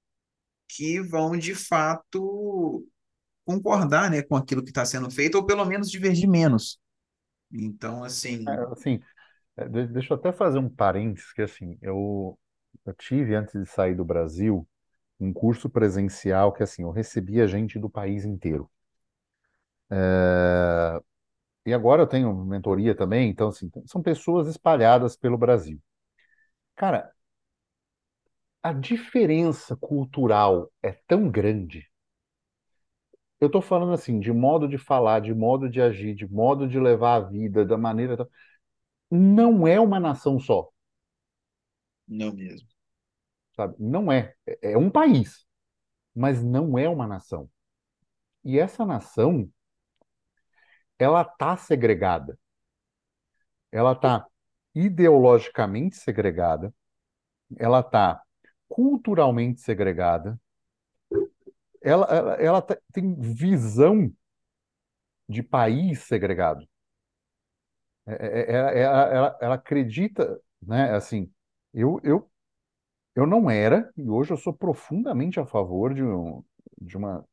[0.67, 2.85] que vão de fato
[3.45, 6.79] concordar, né, com aquilo que está sendo feito ou pelo menos divergir menos.
[7.51, 8.03] Então,
[8.47, 8.99] É, assim, Assim,
[9.57, 12.37] é, de- deixa eu até fazer um parênteses, que assim, eu,
[12.85, 14.67] eu tive, antes de sair do Brasil,
[15.19, 18.69] um curso presencial que assim, eu recebia gente do país inteiro.
[19.89, 20.99] É,
[21.65, 25.81] E agora eu tenho mentoria também, então assim, são pessoas espalhadas pelo Brasil.
[26.75, 27.11] Cara,
[28.67, 31.87] a diferença cultural é tão grande.
[33.39, 36.79] Eu estou falando assim, de modo de falar, de modo de agir, de modo de
[36.79, 38.27] levar a vida, da maneira.
[39.11, 40.69] Não é uma nação só,
[42.07, 42.67] Não mesmo.
[43.55, 43.75] sabe?
[43.79, 44.33] Não é.
[44.45, 45.45] É é um país,
[46.15, 47.49] mas não é uma nação.
[48.43, 49.49] E essa nação,
[50.99, 52.37] ela tá segregada.
[53.71, 54.25] Ela tá
[54.75, 56.73] ideologicamente segregada,
[57.57, 58.21] ela tá
[58.67, 60.39] culturalmente segregada,
[61.81, 64.11] ela, ela, ela tá- tem visão
[65.27, 66.67] de país segregado.
[68.05, 70.91] É- é- é- ela, ela- ela acredita, né?
[70.95, 71.31] Assim,
[71.73, 72.29] eu, eu,
[73.15, 76.43] eu não era, e hoje eu sou profundamente a favor de um,
[76.81, 77.25] de uma,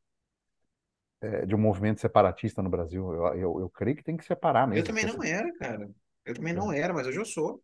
[1.47, 3.13] de um movimento separatista no Brasil.
[3.15, 4.87] Eu, eu, eu creio que tem que separar Eu mesmo.
[4.89, 5.91] também porque não era, cara.
[6.25, 7.63] Eu também não era, mas hoje eu sou.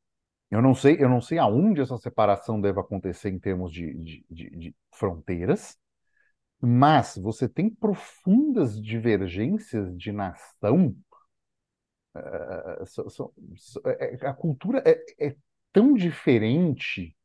[0.51, 4.27] Eu não sei, eu não sei aonde essa separação deve acontecer em termos de, de,
[4.31, 5.79] de, de fronteiras,
[6.61, 10.97] mas você tem profundas divergências de nação.
[13.85, 15.37] eh, é- é- a cultura é, é
[15.73, 17.17] tão diferente,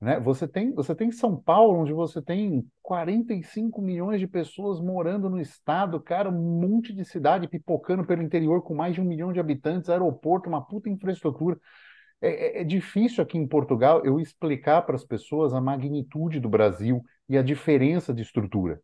[0.00, 0.18] né?
[0.20, 5.38] Você tem, você tem São Paulo, onde você tem 45 milhões de pessoas morando no
[5.40, 9.40] estado, cara, um monte de cidade pipocando pelo interior com mais de um milhão de
[9.40, 11.58] habitantes, aeroporto, uma puta infraestrutura.
[12.20, 16.48] É, é- é difícil aqui em Portugal eu explicar para as pessoas a magnitude do
[16.48, 18.80] Brasil e a diferença de estrutura,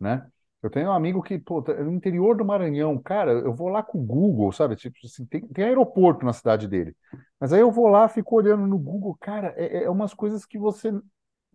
[0.00, 0.26] né?
[0.62, 3.82] Eu tenho um amigo que, pô, tá no interior do Maranhão, cara, eu vou lá
[3.82, 4.76] com o Google, sabe?
[4.76, 6.96] Tipo assim, tem, tem aeroporto na cidade dele.
[7.40, 10.58] Mas aí eu vou lá, fico olhando no Google, cara, é, é umas coisas que
[10.58, 10.92] você,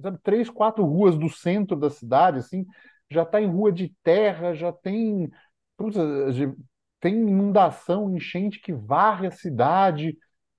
[0.02, 2.66] sabe, três, quatro ruas do centro da cidade, assim,
[3.12, 5.30] já está em rua de terra, já tem,
[5.78, 5.98] putz,
[7.00, 10.18] tem inundação, enchente que varre a cidade.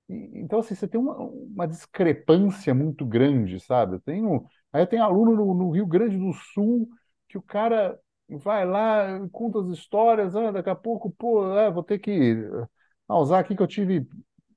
[0.08, 3.96] Então, assim, você tem uma, uma discrepância muito grande, sabe?
[3.96, 6.88] Eu tenho, aí tenho aluno no, no Rio Grande do Sul
[7.28, 11.82] que o cara vai lá, conta as histórias, ah, daqui a pouco, pô, ah, vou
[11.82, 12.36] ter que
[13.08, 14.06] ah, usar aqui que eu tive,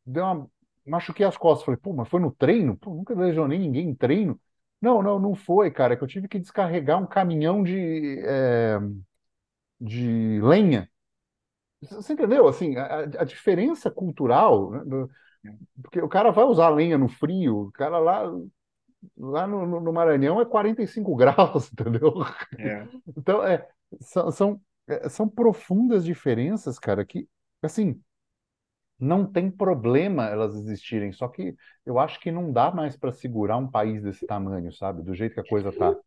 [0.06, 0.52] deu uma,
[0.86, 1.66] machuquei as costas.
[1.66, 2.78] Falei, pô, mas foi no treino?
[2.78, 4.40] Pô, nunca lesionei ninguém em treino.
[4.82, 8.80] Não, não, não foi, cara, é que eu tive que descarregar um caminhão de, eh,
[9.80, 10.90] de lenha.
[11.82, 12.48] Você entendeu?
[12.48, 15.10] Assim, a, a diferença cultural, né, do-
[15.82, 18.24] porque o cara vai usar lenha no frio, o cara lá,
[19.18, 22.14] lá no, no- Maranhão é 45 graus, entendeu?
[22.58, 22.88] É.
[23.18, 23.68] Então, é,
[24.02, 27.28] são, são, é, são profundas diferenças, cara, que,
[27.62, 28.02] assim,
[29.00, 31.56] não tem problema elas existirem, só que
[31.86, 35.04] eu acho que não dá mais para segurar um país desse tamanho, sabe?
[35.04, 35.98] Do jeito que a coisa tá.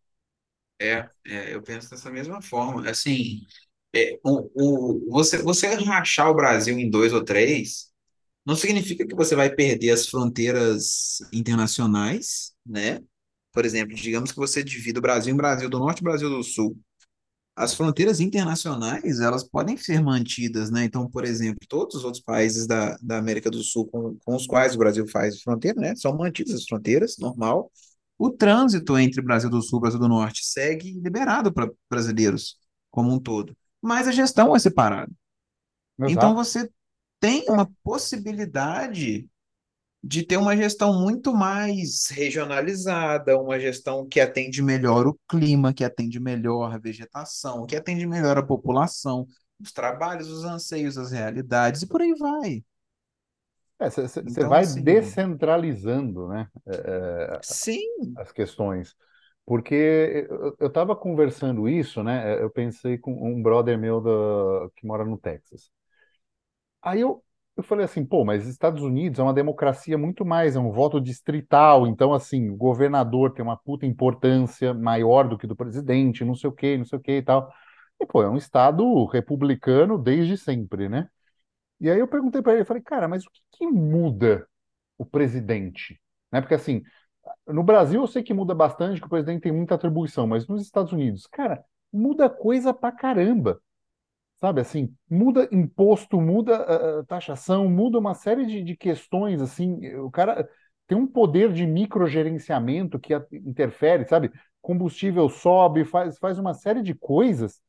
[0.78, 2.88] É, é, eu penso dessa mesma forma.
[2.88, 3.46] Assim,
[3.94, 4.50] é, o,
[5.06, 7.89] o, você, você rachar o Brasil em dois ou três
[8.50, 13.00] não significa que você vai perder as fronteiras internacionais, né?
[13.52, 16.42] Por exemplo, digamos que você divida o Brasil em Brasil do Norte e Brasil do
[16.42, 16.76] Sul.
[17.54, 20.82] As fronteiras internacionais, elas podem ser mantidas, né?
[20.82, 24.48] Então, por exemplo, todos os outros países da, da América do Sul com, com os
[24.48, 25.94] quais o Brasil faz fronteira, né?
[25.94, 27.70] São mantidas as fronteiras, normal.
[28.18, 32.56] O trânsito entre Brasil do Sul e Brasil do Norte segue liberado para brasileiros
[32.90, 33.56] como um todo.
[33.80, 35.12] Mas a gestão é separada.
[36.00, 36.34] Então, Exato.
[36.34, 36.70] você
[37.20, 39.28] tem uma possibilidade
[40.02, 45.84] de ter uma gestão muito mais regionalizada, uma gestão que atende melhor o clima, que
[45.84, 49.26] atende melhor a vegetação, que atende melhor a população,
[49.60, 52.64] os trabalhos, os anseios, as realidades, e por aí vai.
[54.24, 58.96] Você Então, vai assim, descentralizando, né, é, sim, as questões.
[59.46, 60.28] Porque
[60.60, 62.40] eu estava conversando isso, né?
[62.42, 65.70] Eu pensei com um brother meu da- que mora no Texas.
[66.82, 67.22] Aí eu,
[67.56, 71.00] eu falei assim, pô, mas Estados Unidos é uma democracia muito mais, é um voto
[71.00, 76.34] distrital, então assim, o governador tem uma puta importância maior do que do presidente, não
[76.34, 77.52] sei o quê, não sei o quê e tal.
[78.00, 81.08] E, pô, é um estado republicano desde sempre, né?
[81.80, 84.46] E aí eu perguntei para ele, falei, cara, mas o que que muda
[84.98, 86.00] o presidente?
[86.32, 86.40] Né?
[86.40, 86.82] Porque assim,
[87.46, 90.62] no Brasil eu sei que muda bastante, que o presidente tem muita atribuição, mas nos
[90.62, 93.60] Estados Unidos, cara, muda coisa pra caramba.
[94.40, 99.86] Sabe assim, muda imposto, muda ah, taxação, muda uma série de, de questões assim.
[99.96, 100.48] O cara
[100.86, 104.30] tem um poder de microgerenciamento que interfere, sabe?
[104.62, 107.60] Combustível sobe, faz, faz uma série de coisas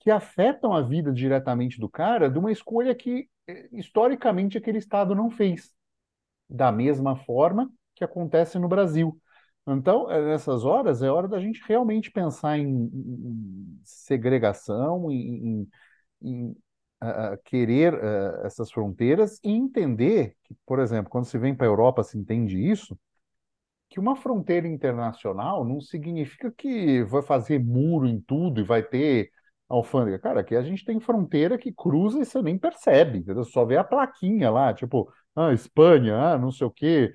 [0.00, 5.14] que afetam a vida diretamente do cara de uma escolha que eh, historicamente aquele estado
[5.14, 5.74] não fez.
[6.48, 9.20] Da mesma forma que acontece no Brasil.
[9.66, 15.68] Então, nessas horas, é hora da gente realmente pensar em, em segregação, em,
[16.28, 16.56] em
[17.00, 21.70] ah, querer ah, essas fronteiras e entender que, por exemplo, quando se vem para a
[21.70, 22.98] Europa, se entende isso,
[23.88, 29.30] que uma fronteira internacional não significa que vai fazer muro em tudo e vai ter
[29.68, 30.18] alfândega.
[30.18, 33.44] Cara, aqui a gente tem fronteira que cruza e você nem percebe, entendeu?
[33.44, 37.12] Só vê a plaquinha lá, tipo, ah, Espanha, ah, não sei o quê,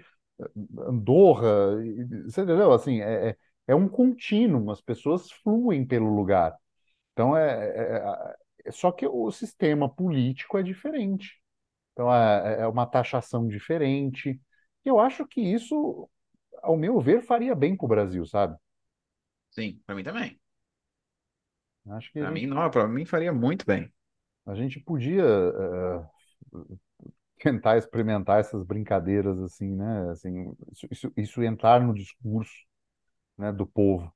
[0.88, 1.78] Andorra,
[2.26, 2.72] você entendeu?
[2.74, 3.38] Assim, é, é
[3.68, 6.53] é um contínuo, as pessoas fluem pelo lugar.
[7.14, 8.36] Então, é- é- é-
[8.72, 11.41] só que o sistema político é diferente.
[11.93, 14.41] Então, é, é é uma taxação diferente.
[14.86, 16.09] E eu acho que isso
[16.62, 18.57] ao meu ver, faria bem para o Brasil, sabe?
[19.51, 20.39] Sim, para mim também.
[21.91, 23.91] Acho que Para mim, gente, não, para mim faria muito bem.
[24.45, 26.05] a gente podia eh,
[27.39, 30.09] tentar experimentar essas brincadeiras assim, né?
[30.12, 32.53] Assim, isso, isso, isso entrar no discurso,
[33.38, 34.14] né, do povo.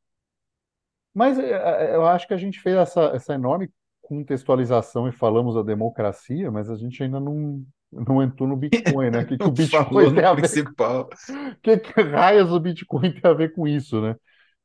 [1.13, 3.71] Mas eu acho que a gente fez essa, essa enorme
[4.05, 9.21] contextualização e falamos da democracia, mas a gente ainda não, não entrou no Bitcoin, né?
[9.21, 10.41] O que, que o Bitcoin tem a ver?
[10.41, 11.09] principal.
[11.09, 11.09] O
[11.61, 14.15] que, que raios o Bitcoin tem a ver com isso, né?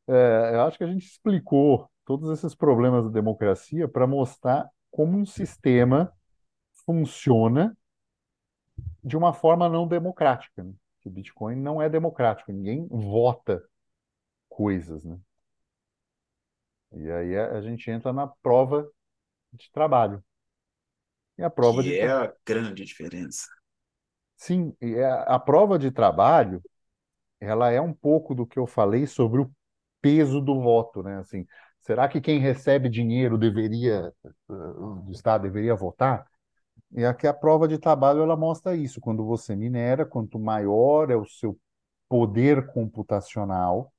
[0.06, 5.16] É, eu acho que a gente explicou todos esses problemas da democracia para mostrar como
[5.16, 6.12] um sistema
[6.84, 7.76] funciona
[9.02, 10.72] de uma forma não democrática, né?
[11.04, 13.62] O Bitcoin não é democrático, ninguém vota
[14.50, 15.18] coisas, né?
[16.92, 18.86] E aí a, a gente entra na prova
[19.52, 20.22] de trabalho.
[21.38, 22.24] E a prova de Que é tra...
[22.24, 23.46] a grande diferença.
[24.36, 26.62] Sim, e a, a prova de trabalho,
[27.40, 29.50] ela é um pouco do que eu falei sobre o
[30.00, 31.18] peso do voto, né?
[31.18, 31.46] Assim,
[31.80, 36.26] será que quem recebe dinheiro deveria, eh, do Estado deveria votar?
[36.92, 39.00] E aqui a prova de trabalho ela mostra isso.
[39.00, 41.58] Quando você minera, quanto maior é o seu
[42.08, 43.92] poder computacional,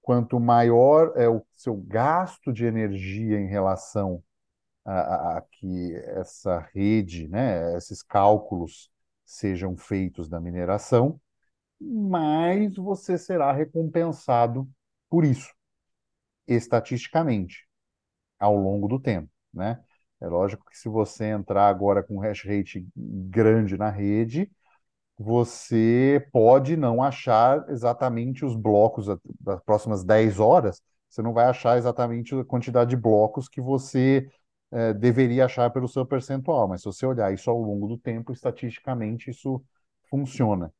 [0.00, 4.22] quanto maior é o seu gasto de energia em relação
[4.84, 8.90] a, a, que essa rede, né, esses cálculos
[9.24, 11.20] sejam feitos da mineração,
[11.80, 14.68] mais você será recompensado
[15.10, 15.52] por isso,
[16.46, 17.66] estatisticamente,
[18.38, 19.82] ao longo do tempo, né?
[20.20, 24.50] É lógico que se você entrar agora com hash rate grande na rede,
[25.18, 29.06] você pode não achar exatamente os blocos
[29.40, 34.28] das próximas 10 horas, você não vai achar exatamente a quantidade de blocos que você
[34.72, 38.32] eh, deveria achar pelo seu percentual, mas se você olhar isso ao longo do tempo,
[38.32, 39.62] estatisticamente isso
[40.10, 40.72] funciona.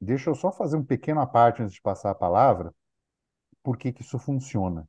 [0.00, 2.74] Deixa eu só fazer um pequeno parte antes de passar a palavra,
[3.62, 4.88] por que que isso funciona.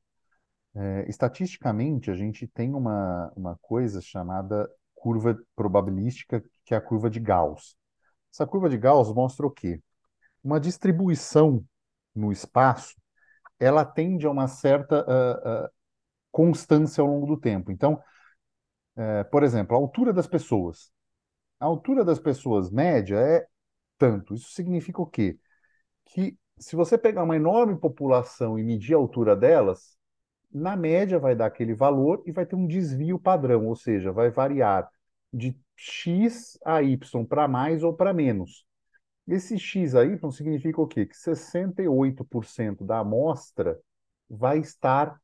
[0.74, 7.12] É, estatisticamente, a gente tem uma, uma coisa chamada curva probabilística, que é a curva
[7.12, 7.76] de Gauss.
[8.34, 9.80] Essa curva de Gauss mostra o quê?
[10.44, 11.64] Uma distribuição
[12.16, 12.96] no espaço,
[13.60, 15.72] ela tende a uma certa ah, ah,
[16.34, 17.72] constância ao longo do tempo.
[17.72, 18.02] Então,
[18.98, 20.92] eh, por exemplo, a altura das pessoas.
[21.60, 23.48] A altura das pessoas média é
[23.98, 24.36] tanto.
[24.36, 25.40] Isso significa o quê?
[26.06, 29.98] Que se você pegar uma enorme população e medir a altura delas,
[30.52, 34.30] na média vai dar aquele valor e vai ter um desvio padrão, ou seja, vai
[34.32, 34.90] variar
[35.34, 38.66] de x a y para mais ou para menos.
[39.28, 41.06] Esse x a y significa o quê?
[41.06, 43.80] Que 68% da amostra
[44.30, 45.20] vai estar,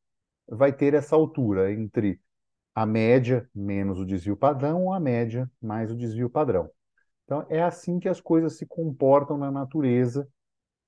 [0.49, 2.19] vai ter essa altura entre
[2.73, 6.69] a média menos o desvio padrão ou a média mais o desvio padrão.
[7.25, 10.27] Então, é assim que as coisas se comportam na natureza,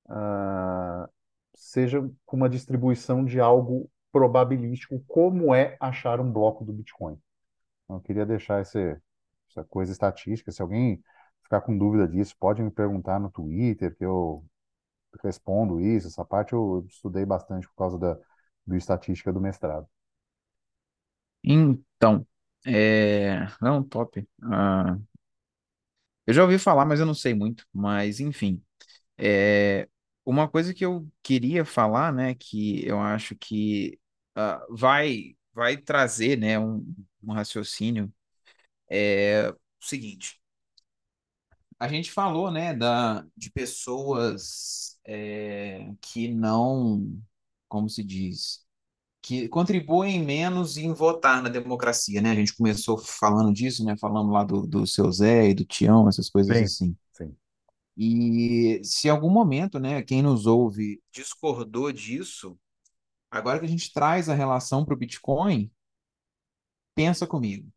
[0.10, 1.08] ah,
[1.54, 7.18] seja com uma distribuição de algo probabilístico, como é achar um bloco do Bitcoin.
[7.84, 8.98] Então, eu queria deixar esse,
[9.50, 10.52] essa coisa estatística.
[10.52, 11.04] Se alguém
[11.44, 14.44] ficar com dúvida disso, pode me perguntar no Twitter, que eu
[15.24, 16.08] respondo isso.
[16.08, 18.18] Essa parte eu estudei bastante por causa da
[18.66, 19.88] do estatística do mestrado.
[21.44, 22.26] Então,
[22.66, 23.48] é...
[23.62, 24.28] não, top.
[24.44, 24.98] Ah,
[26.26, 27.66] eu já ouvi falar, mas eu não sei muito.
[27.74, 28.64] Mas, enfim,
[29.18, 29.90] é...
[30.26, 34.00] uma coisa que eu queria falar, né, que eu acho que
[34.36, 36.86] ah, vai, vai trazer, né, um,
[37.24, 38.14] um raciocínio
[38.90, 40.42] é o seguinte.
[41.80, 47.20] A gente falou, né, da, de pessoas é, que não,
[47.72, 48.60] como se diz,
[49.22, 52.32] que contribuem menos em votar na democracia, né?
[52.32, 53.96] A gente começou falando disso, né?
[53.98, 56.96] Falamos lá do, do seu Zé e do Tião, essas coisas Sim, assim.
[57.14, 57.38] sim.
[57.96, 62.60] E se em algum momento, né, quem nos ouve discordou disso,
[63.30, 65.72] agora que a gente traz a relação para o Bitcoin,
[66.94, 67.72] pensa comigo.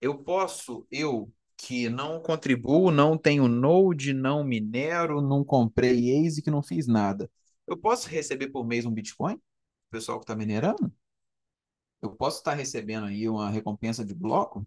[0.00, 6.62] Eu posso, eu que não contribuo, não tenho Node, não minero, não comprei ASIC, não
[6.62, 7.30] fiz nada.
[7.66, 9.34] Eu posso receber por mês um Bitcoin?
[9.34, 9.40] O
[9.90, 10.92] pessoal que está minerando?
[12.02, 14.66] Eu posso estar recebendo aí uma recompensa de bloco?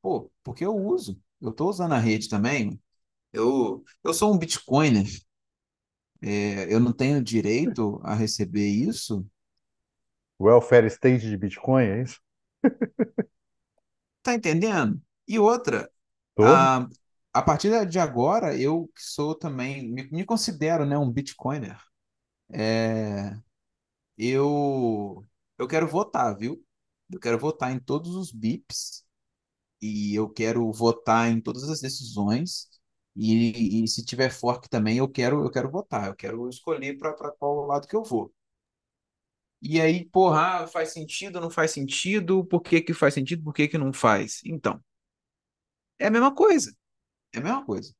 [0.00, 1.20] Pô, porque eu uso.
[1.40, 2.80] Eu estou usando a rede também.
[3.32, 5.06] Eu, eu sou um Bitcoiner.
[6.20, 9.26] É, eu não tenho direito a receber isso?
[10.40, 12.20] Welfare state de Bitcoin, é isso?
[14.22, 15.00] Tá entendendo?
[15.26, 15.90] E outra,
[16.38, 16.86] a,
[17.32, 21.78] a partir de agora, eu que sou também, me, me considero, né, um Bitcoiner.
[22.52, 23.36] É,
[24.18, 25.26] eu,
[25.58, 26.64] eu quero votar, viu?
[27.10, 29.04] Eu quero votar em todos os BIPs
[29.82, 32.68] e eu quero votar em todas as decisões.
[33.16, 37.14] E, e se tiver fork também, eu quero, eu quero votar, eu quero escolher para
[37.32, 38.34] qual lado que eu vou.
[39.60, 42.44] E aí, porra, ah, faz sentido, não faz sentido?
[42.44, 43.42] Por que que faz sentido?
[43.42, 44.40] Por que que não faz?
[44.44, 44.80] Então,
[45.98, 46.72] é a mesma coisa.
[47.34, 47.94] É a mesma coisa.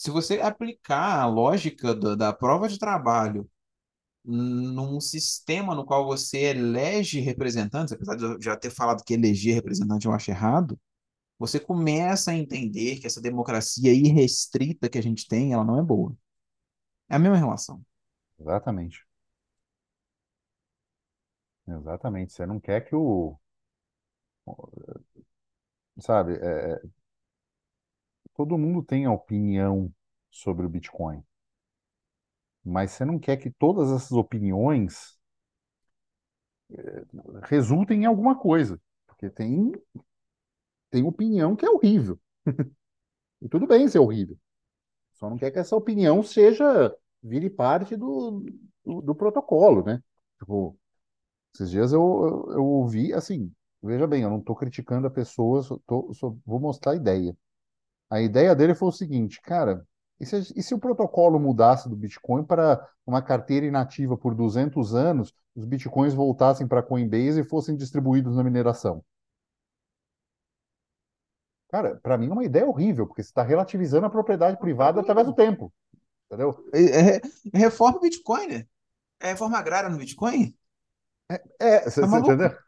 [0.00, 3.46] Se você aplicar a lógica da, da prova de trabalho
[4.24, 9.56] num sistema no qual você elege representantes, apesar de eu já ter falado que eleger
[9.56, 10.80] representante eu acho errado,
[11.38, 15.82] você começa a entender que essa democracia irrestrita que a gente tem, ela não é
[15.82, 16.16] boa.
[17.06, 17.84] É a mesma relação.
[18.38, 19.06] Exatamente.
[21.68, 22.32] Exatamente.
[22.32, 23.38] Você não quer que o,
[25.98, 26.80] sabe, é,
[28.46, 29.92] todo mundo tenha opinião
[30.30, 31.22] sobre o Bitcoin,
[32.64, 35.18] mas você não quer que todas essas opiniões
[37.44, 39.72] resultem em alguma coisa, porque tem,
[40.90, 42.18] tem opinião que é horrível.
[43.42, 44.36] E tudo bem ser horrível.
[45.14, 48.44] Só não quer que essa opinião seja, vire parte do,
[48.84, 50.02] do, do protocolo, né?
[50.38, 50.78] Tipo,
[51.54, 52.00] esses dias eu,
[52.48, 56.34] eu, eu ouvi, assim, veja bem, eu não estou criticando a pessoa, só, tô- só
[56.46, 57.36] vou mostrar a ideia.
[58.10, 59.86] A ideia dele foi o seguinte, cara,
[60.20, 64.94] e se, e se o protocolo mudasse do Bitcoin para uma carteira inativa por 200
[64.94, 69.02] anos, os Bitcoins voltassem para Coinbase e fossem distribuídos na mineração?
[71.68, 75.26] Cara, para mim é uma ideia horrível, porque você está relativizando a propriedade privada através
[75.26, 75.72] do tempo,
[76.26, 76.64] entendeu?
[76.74, 77.20] É, é-
[77.54, 78.68] é reforma Bitcoin, né?
[79.20, 80.56] É reforma agrária no Bitcoin?
[81.60, 82.58] É, você Tá entendeu?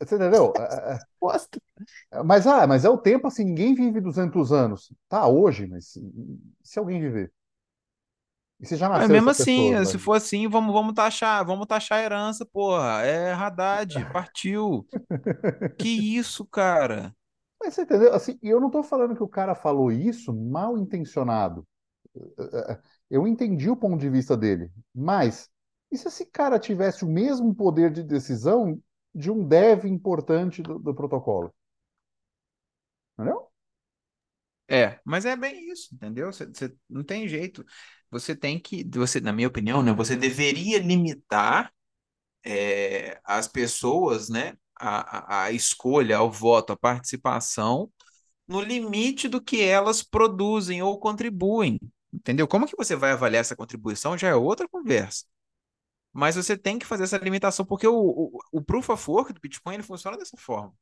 [0.00, 0.52] Você entendeu?
[0.56, 0.98] É, é, é,
[2.24, 4.92] Mas, ah, mas é o tempo assim, ninguém vive 200 anos.
[5.08, 6.00] Tá, hoje, mas se
[6.62, 7.32] se alguém viver?
[8.60, 9.78] E se já Mas nasceu mesmo essa assim, pessoa?
[9.84, 13.02] se vai- for assim, vamos, vamos taxar, vamos taxar a herança, porra.
[13.04, 14.88] É Haddad, partiu.
[15.78, 17.14] Que isso, cara?
[17.60, 18.12] Mas você entendeu?
[18.14, 21.66] Assim, e eu não estou falando que o cara falou isso mal intencionado.
[23.10, 24.70] Eu entendi o ponto de vista dele.
[24.94, 25.48] Mas,
[25.90, 28.80] e se esse cara tivesse o mesmo poder de decisão
[29.14, 31.52] de um dev importante do, do protocolo?
[33.14, 33.48] Entendeu?
[34.68, 36.32] É, mas é bem isso, entendeu?
[36.32, 37.64] Você, não tem jeito.
[38.10, 39.92] Você tem que, você, na minha opinião, né?
[39.92, 41.72] Você deveria limitar
[42.44, 44.54] é, as pessoas, né?
[44.76, 47.90] A, a, a escolha, ao voto, a participação
[48.46, 51.78] no limite do que elas produzem ou contribuem,
[52.12, 52.46] entendeu?
[52.48, 55.24] Como que você vai avaliar essa contribuição já é outra conversa.
[56.14, 59.40] Mas você tem que fazer essa limitação, porque o, o, o Proof of Work do
[59.40, 60.72] Bitcoin ele funciona dessa forma.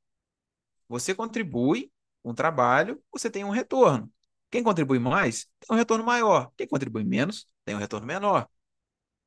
[0.90, 1.90] Você contribui
[2.22, 4.12] com um trabalho, você tem um retorno.
[4.50, 6.52] Quem contribui mais, tem um retorno maior.
[6.54, 8.46] Quem contribui menos, tem um retorno menor.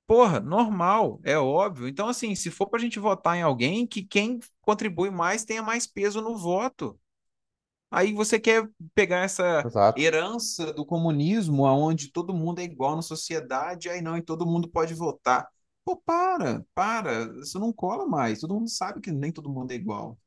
[0.05, 1.87] Porra, normal, é óbvio.
[1.87, 5.63] Então, assim, se for para a gente votar em alguém, que quem contribui mais tenha
[5.63, 6.99] mais peso no voto.
[7.89, 9.99] Aí você quer pegar essa Exato.
[9.99, 14.69] herança do comunismo, onde todo mundo é igual na sociedade, aí não, e todo mundo
[14.69, 15.49] pode votar.
[15.85, 18.39] Pô, para, para, isso não cola mais.
[18.41, 20.19] Todo mundo sabe que nem todo mundo é igual.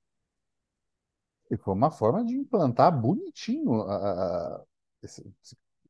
[1.51, 4.65] E foi uma forma de implantar bonitinho a- a-
[5.03, 5.25] esse-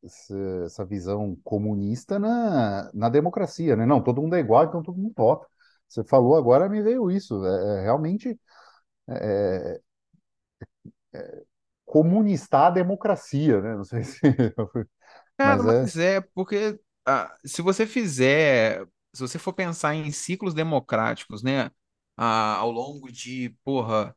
[0.02, 3.84] esse- essa visão comunista na, na democracia, né?
[3.86, 5.46] Não, todo mundo é igual, então todo mundo vota.
[5.88, 7.44] Você falou agora, me veio isso.
[7.44, 8.38] É, é realmente
[9.08, 9.80] é,
[11.84, 13.74] comunistar a democracia, né?
[13.76, 14.20] Não sei se.
[15.36, 15.88] Cara, Mas é.
[15.88, 21.70] mas é porque ah, se você fizer, se você for pensar em ciclos democráticos, né,
[22.16, 24.16] ah, ao longo de, porra,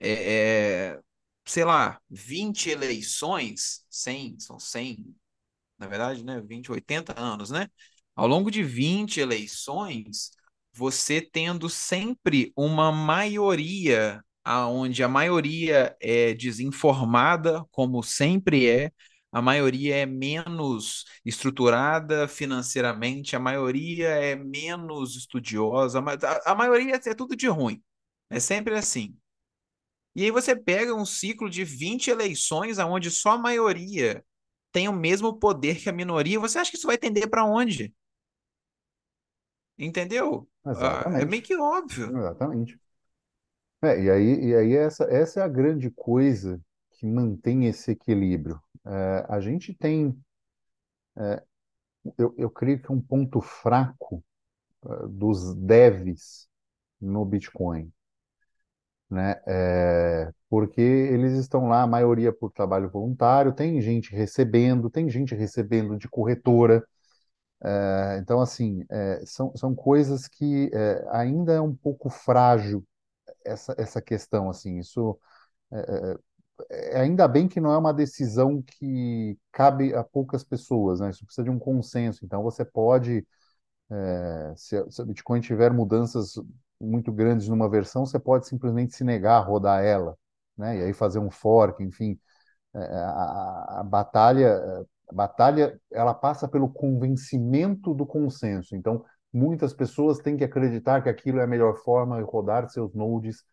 [0.00, 1.00] é, é,
[1.46, 5.14] sei lá, 20 eleições, 100, são 100
[5.78, 7.68] na verdade, né, 20, 80 anos, né?
[8.14, 10.30] Ao longo de 20 eleições,
[10.72, 18.92] você tendo sempre uma maioria, aonde a maioria é desinformada, como sempre é,
[19.32, 27.14] a maioria é menos estruturada financeiramente, a maioria é menos estudiosa, a, a maioria é
[27.14, 27.82] tudo de ruim.
[28.28, 29.16] É sempre assim.
[30.14, 34.24] E aí você pega um ciclo de 20 eleições onde só a maioria
[34.72, 37.94] tem o mesmo poder que a minoria, você acha que isso vai tender para onde?
[39.78, 40.48] Entendeu?
[40.64, 42.16] Ah, é meio que óbvio.
[42.18, 42.78] exatamente.
[43.82, 46.60] É, e aí, e aí essa, essa é a grande coisa
[46.90, 48.60] que mantém esse equilíbrio.
[48.86, 50.16] É, a gente tem,
[52.18, 54.22] eu, eu creio que é um ponto fraco,
[54.86, 56.48] eh, dos devs
[57.00, 57.92] no Bitcoin,
[59.10, 59.40] né?
[59.46, 65.34] É, porque eles estão lá, a maioria por trabalho voluntário, tem gente recebendo, tem gente
[65.34, 66.84] recebendo de corretora.
[67.62, 72.84] É, então, assim, é, são, são coisas que é, ainda é um pouco frágil
[73.44, 75.18] essa, essa questão, assim, isso
[75.72, 76.18] é, é, é,
[76.94, 81.10] ainda bem que não é uma decisão que cabe a poucas pessoas, né?
[81.10, 82.24] Isso precisa de um consenso.
[82.24, 83.26] Então, você pode
[83.90, 86.34] é, se, a Bitcoin tiver mudanças
[86.80, 90.16] muito grandes numa versão, você pode simplesmente se negar a rodar ela,
[90.56, 90.78] né?
[90.78, 92.18] E aí fazer um fork, enfim.
[92.74, 94.56] É, a, a batalha,
[95.08, 98.76] a batalha, ela passa pelo convencimento do consenso.
[98.76, 102.94] Então, muitas pessoas têm que acreditar que aquilo é a melhor forma de rodar seus
[102.94, 103.44] nodes,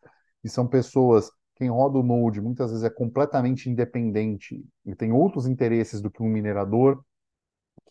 [0.43, 5.47] e são pessoas quem roda o node muitas vezes é completamente independente e tem outros
[5.47, 7.03] interesses do que um minerador,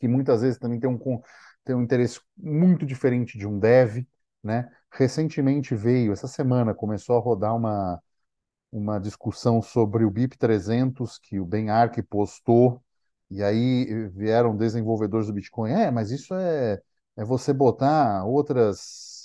[0.01, 0.99] que muitas vezes também tem um,
[1.65, 4.07] tem um interesse muito diferente de um dev,
[4.43, 4.71] né?
[4.93, 8.01] Recentemente veio, essa semana, começou a rodar uma,
[8.73, 12.83] uma discussão sobre o BIP 300 que o Ben Ark postou,
[13.31, 15.73] e aí vieram desenvolvedores do Bitcoin.
[15.73, 16.81] É, mas isso é,
[17.17, 19.16] é você botar outras,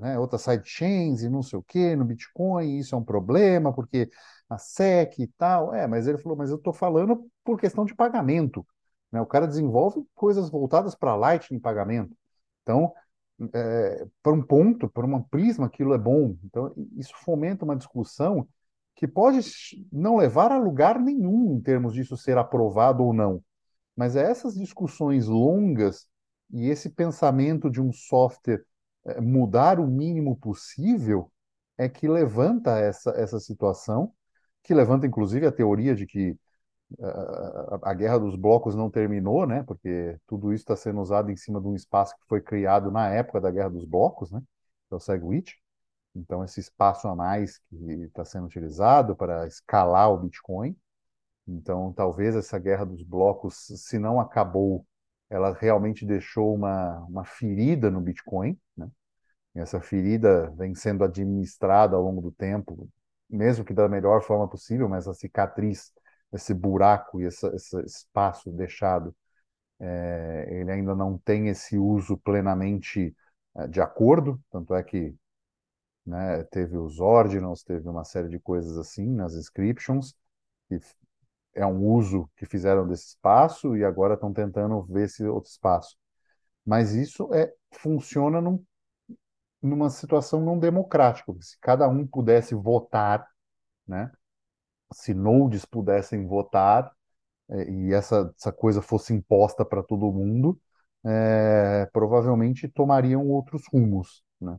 [0.00, 4.10] né, outras sidechains e não sei o que no Bitcoin, isso é um problema, porque
[4.48, 5.74] a SEC e tal.
[5.74, 8.66] É, mas ele falou, mas eu estou falando por questão de pagamento.
[9.10, 9.20] Né?
[9.20, 12.16] O cara desenvolve coisas voltadas para Lightning pagamento.
[12.62, 12.92] Então,
[13.54, 16.36] é, para um ponto, para uma prisma, aquilo é bom.
[16.44, 18.46] Então, isso fomenta uma discussão
[18.94, 19.40] que pode
[19.90, 23.42] não levar a lugar nenhum em termos disso ser aprovado ou não.
[23.96, 26.06] Mas é essas discussões longas
[26.50, 28.64] e esse pensamento de um software
[29.20, 31.30] mudar o mínimo possível
[31.78, 34.12] é que levanta essa, essa situação,
[34.62, 36.36] que levanta inclusive a teoria de que
[37.00, 39.62] a, a guerra dos blocos não terminou, né?
[39.64, 43.08] Porque tudo isso está sendo usado em cima de um espaço que foi criado na
[43.08, 44.40] época da guerra dos blocos, né?
[44.88, 45.56] Que é o SegWit.
[46.14, 50.76] Então, esse espaço a mais que está sendo utilizado para escalar o Bitcoin.
[51.46, 54.86] Então, talvez essa guerra dos blocos, se não acabou,
[55.32, 58.88] ela realmente deixou uma, uma ferida no Bitcoin, né?
[59.54, 62.88] Essa ferida vem sendo administrada ao longo do tempo,
[63.30, 65.92] mesmo que da melhor forma possível, mas a cicatriz
[66.32, 69.14] esse buraco e esse, esse espaço deixado,
[69.80, 73.16] é, ele ainda não tem esse uso plenamente
[73.56, 75.14] é, de acordo, tanto é que
[76.06, 80.14] né, teve os ordinals, teve uma série de coisas assim nas inscriptions,
[80.68, 80.78] que
[81.54, 85.96] é um uso que fizeram desse espaço e agora estão tentando ver esse outro espaço.
[86.64, 88.64] Mas isso é funciona num,
[89.62, 93.26] numa situação não democrática, se cada um pudesse votar,
[93.86, 94.10] né,
[94.92, 96.92] se nodes pudessem votar
[97.50, 100.60] é, e essa, essa coisa fosse imposta para todo mundo,
[101.04, 104.58] é, provavelmente tomariam outros rumos, né?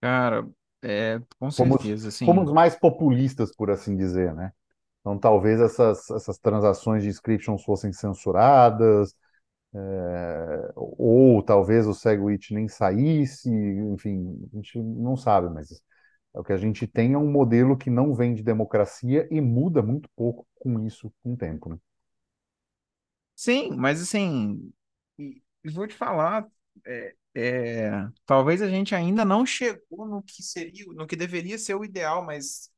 [0.00, 0.46] Cara,
[0.82, 2.52] é, com Fomos, certeza, fomos assim.
[2.52, 4.52] mais populistas, por assim dizer, né?
[5.00, 9.14] Então, talvez essas, essas transações de inscriptions fossem censuradas,
[9.74, 15.72] é, ou talvez o SegWit nem saísse, enfim, a gente não sabe, mas
[16.34, 19.40] é o que a gente tem é um modelo que não vem de democracia e
[19.40, 21.78] muda muito pouco com isso com o tempo, né?
[23.34, 24.72] Sim, mas assim,
[25.72, 26.48] vou te falar,
[26.86, 27.90] é, é,
[28.26, 32.24] talvez a gente ainda não chegou no que seria, no que deveria ser o ideal,
[32.24, 32.70] mas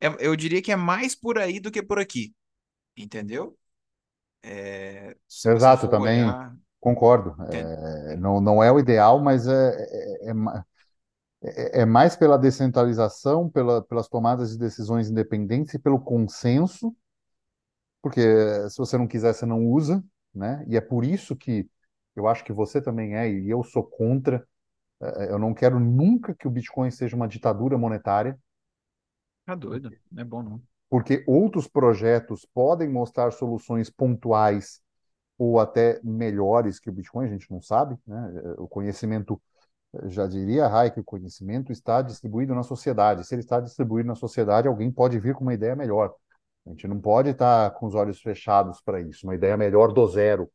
[0.00, 2.34] é- eu diria que é mais por aí do que por aqui,
[2.96, 3.58] entendeu?
[4.42, 7.36] É, Exato, também olhar, concordo.
[7.50, 9.52] É, não, não é o ideal, mas é,
[10.22, 10.32] é,
[11.42, 16.94] é- é mais pela descentralização, pela, pelas tomadas de decisões independentes e pelo consenso,
[18.02, 18.20] porque
[18.70, 20.02] se você não quiser, você não usa,
[20.34, 20.64] né?
[20.68, 21.68] E é por isso que
[22.18, 24.46] eu acho que você também é, e eu sou contra.
[25.02, 28.38] É, Eu não quero nunca que o Bitcoin seja uma ditadura monetária,
[29.44, 30.62] Tá doido, não é bom não.
[30.88, 34.80] porque outros projetos podem mostrar soluções pontuais
[35.38, 38.32] ou até melhores que o Bitcoin, a gente não sabe, né?
[38.58, 39.40] O conhecimento,
[40.06, 43.24] já diria Rai, que o conhecimento está distribuído na sociedade.
[43.26, 46.14] Se ele está distribuído na sociedade, alguém pode vir com uma ideia melhor.
[46.66, 50.06] A gente não pode estar com os olhos fechados para isso, uma ideia melhor do
[50.08, 50.50] zero,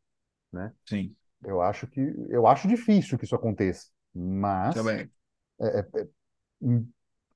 [0.51, 0.73] né?
[0.85, 5.09] Sim, Eu acho que eu acho difícil que isso aconteça, mas também.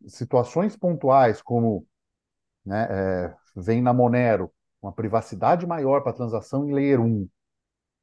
[0.07, 1.85] situações pontuais, como
[2.65, 4.51] né, é, vem na Monero,
[4.81, 7.27] uma privacidade maior para transação em Layer 1,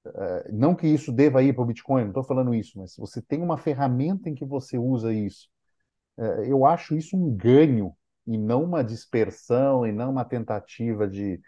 [0.05, 3.01] é, não que isso deva ir para o Bitcoin, não estou falando isso, mas se
[3.01, 5.49] você tem uma ferramenta em que você usa isso,
[6.19, 7.95] é, eu acho isso um ganho
[8.27, 11.41] e não uma dispersão e não uma tentativa de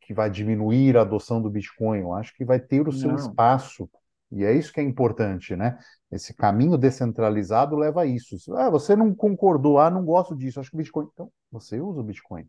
[0.00, 2.00] que vai diminuir a adoção do Bitcoin.
[2.00, 3.16] Eu acho que vai ter o seu Não.
[3.16, 3.88] espaço.
[4.32, 5.78] E é isso que é importante, né?
[6.10, 8.36] Esse caminho descentralizado leva a isso.
[8.54, 11.08] Ah, você não concordou, ah, não gosto disso, acho que o Bitcoin.
[11.12, 12.48] Então, você usa o Bitcoin.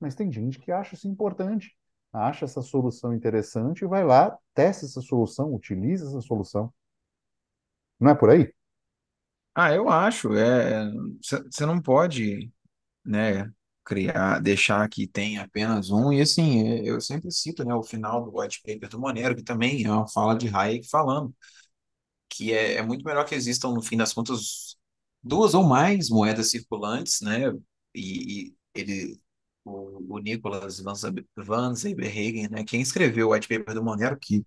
[0.00, 1.76] Mas tem gente que acha isso importante,
[2.12, 6.72] acha essa solução interessante e vai lá, testa essa solução, utiliza essa solução.
[7.98, 8.52] Não é por aí?
[9.54, 10.34] Ah, eu acho.
[10.34, 10.90] É,
[11.20, 12.52] você não pode,
[13.04, 13.50] né,
[13.84, 16.12] criar, deixar que tem apenas um.
[16.12, 19.42] E assim, é, eu sempre cito, né, o final do white paper do Monero, que
[19.42, 21.34] também é uma fala de Hayek falando
[22.28, 24.76] que é, é muito melhor que existam, no fim das contas,
[25.22, 27.52] duas ou mais moedas circulantes, né?
[27.94, 29.20] E, e ele,
[29.64, 30.80] o, o Nicholas
[31.36, 32.64] Van Zeberhagen, né?
[32.64, 34.44] Quem escreveu o white paper do Monero, que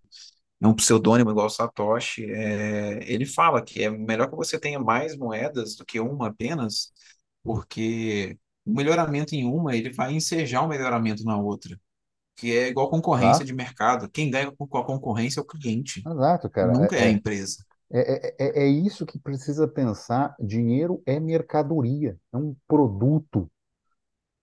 [0.61, 5.15] é um pseudônimo igual Satoshi, é, ele fala que é melhor que você tenha mais
[5.17, 6.91] moedas do que uma apenas,
[7.43, 11.79] porque o melhoramento em uma, ele vai ensejar o melhoramento na outra,
[12.35, 13.45] que é igual concorrência Tá?
[13.45, 14.09] de mercado.
[14.11, 16.73] Quem ganha com a concorrência é o cliente, Exato, cara.
[16.73, 17.65] nunca é a É, empresa.
[17.91, 20.35] é, é, é é isso que precisa pensar.
[20.39, 23.51] Dinheiro é mercadoria, é um produto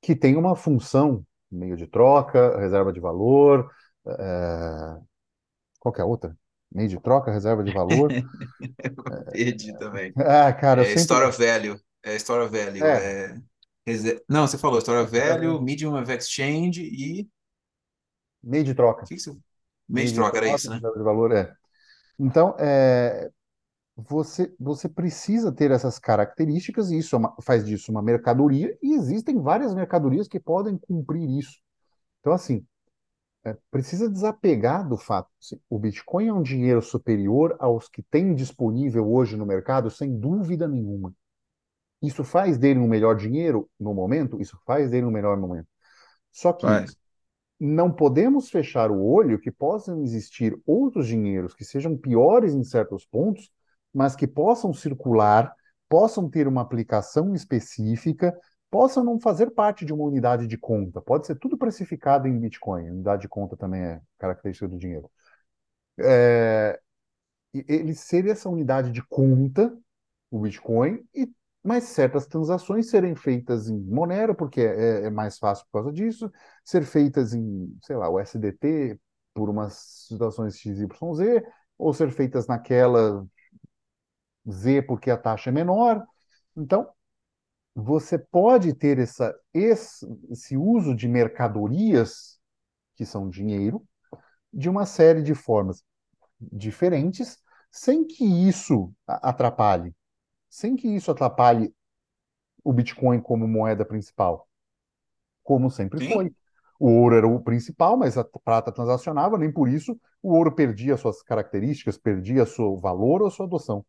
[0.03, 3.71] que tem uma função, meio de troca, reserva de valor,
[4.07, 5.01] é,
[5.81, 6.37] qual que é a outra?
[6.73, 8.17] Meio de troca, reserva de valor.
[9.31, 10.17] Perdi também.
[10.17, 11.03] Ah, cara, É sempre.
[11.03, 11.79] Store of Value.
[12.03, 12.87] É Store of Value.
[12.87, 13.43] É, É...
[14.29, 17.29] Não, você falou reserva, Value, Medium of Exchange e.
[18.43, 19.05] O meio de troca.
[19.05, 19.31] que que você.
[19.31, 19.41] Meio
[19.89, 20.81] Meio de troca, era isso, né?
[20.81, 21.55] de valor, é.
[22.19, 23.31] Então, é,
[23.97, 28.95] você, você precisa ter essas características e isso é uma- faz disso uma mercadoria e
[28.95, 31.59] existem várias mercadorias que podem cumprir isso.
[32.21, 32.67] Então, assim,
[33.45, 35.31] é, precisa desapegar do fato.
[35.41, 40.19] assim, o Bitcoin é um dinheiro superior aos que tem disponível hoje no mercado, sem
[40.19, 41.15] dúvida nenhuma.
[42.07, 44.41] Isso faz dele um melhor dinheiro no momento?
[44.41, 45.69] Isso faz dele um melhor momento.
[46.33, 46.97] Só que Faz.
[47.59, 53.07] não podemos fechar o olho que possam existir outros dinheiros que sejam piores em certos
[53.07, 53.51] pontos,
[53.93, 55.55] mas que possam circular,
[55.89, 58.37] possam ter uma aplicação específica,
[58.71, 61.01] possam não fazer parte de uma unidade de conta.
[61.01, 62.91] Pode ser tudo precificado em Bitcoin.
[62.91, 65.09] Unidade de conta também é característica do dinheiro.
[65.99, 66.81] É,
[67.55, 69.73] ele ser essa unidade de conta,
[70.31, 71.31] o Bitcoin, e
[71.65, 76.31] mas certas transações serem feitas em Monero, porque é, é mais fácil por causa disso,
[76.65, 79.01] ser feitas em, sei lá, o SDT
[79.35, 79.75] por umas
[80.09, 81.43] situações XYZ,
[81.79, 83.27] ou ser feitas naquela
[84.51, 86.05] Z porque a taxa é menor.
[86.57, 86.89] Então,
[87.75, 92.39] você pode ter essa, esse, esse uso de mercadorias,
[92.97, 93.85] que são dinheiro,
[94.53, 95.85] de uma série de formas
[96.41, 97.39] diferentes,
[97.71, 99.95] sem que isso atrapalhe,
[100.55, 101.75] sem que isso atrapalhe
[102.63, 104.49] o Bitcoin como moeda principal,
[105.43, 106.13] como sempre Sim.
[106.13, 106.35] foi.
[106.79, 110.97] O ouro era o principal, mas a prata transacionava, nem por isso o ouro perdia
[110.97, 113.85] suas características, perdia seu valor ou sua adoção.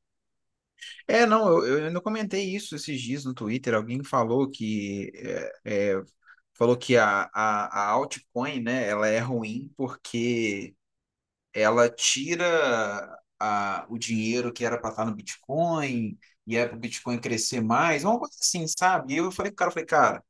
[1.08, 3.76] É, não, eu, eu ainda comentei isso esses dias no Twitter.
[3.76, 5.12] Alguém falou que.
[5.16, 6.04] é, é,
[6.54, 10.76] falou que a, a, a altcoin, né, ela é ruim porque
[11.54, 16.18] ela tira a, o dinheiro que era para estar no Bitcoin
[16.48, 19.14] e é para o Bitcoin crescer mais, uma coisa assim, sabe?
[19.14, 20.24] E eu falei pro cara, eu falei, cara,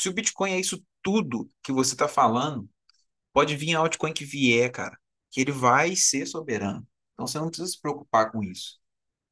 [0.00, 2.68] se o Bitcoin é isso tudo que você está falando,
[3.32, 4.98] pode vir a altcoin que vier, cara,
[5.30, 6.86] que ele vai ser soberano.
[7.14, 8.80] Então você não precisa se preocupar com isso.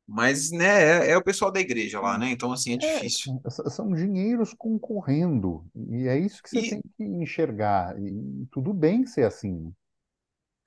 [0.07, 2.31] Mas, né, é, é o pessoal da igreja lá, né?
[2.33, 3.33] Então, assim, é É, difícil.
[3.71, 7.99] são dinheiros concorrendo, e é isso que você E, tem que enxergar.
[8.01, 9.75] E tudo bem ser assim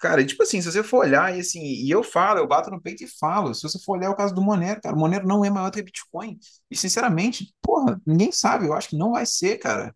[0.02, 2.72] cara, e tipo assim, se você for olhar, e assim, e eu falo, eu bato
[2.72, 5.28] no peito e falo, se você for olhar o caso do Monero, cara, o Monero
[5.28, 6.40] não é maior do que Bitcoin.
[6.70, 9.96] E, sinceramente, porra, ninguém sabe, eu acho que não vai ser, cara.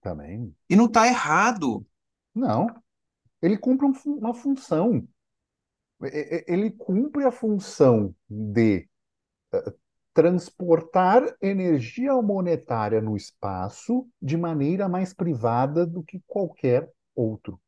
[0.00, 0.54] também.
[0.70, 1.86] E não tá errado.
[2.34, 2.66] Não,
[3.42, 5.06] ele cumpre um uma função.
[6.46, 8.88] Ele cumpre a função de
[10.12, 17.60] transportar energia monetária no espaço de maneira mais privada do que qualquer outro.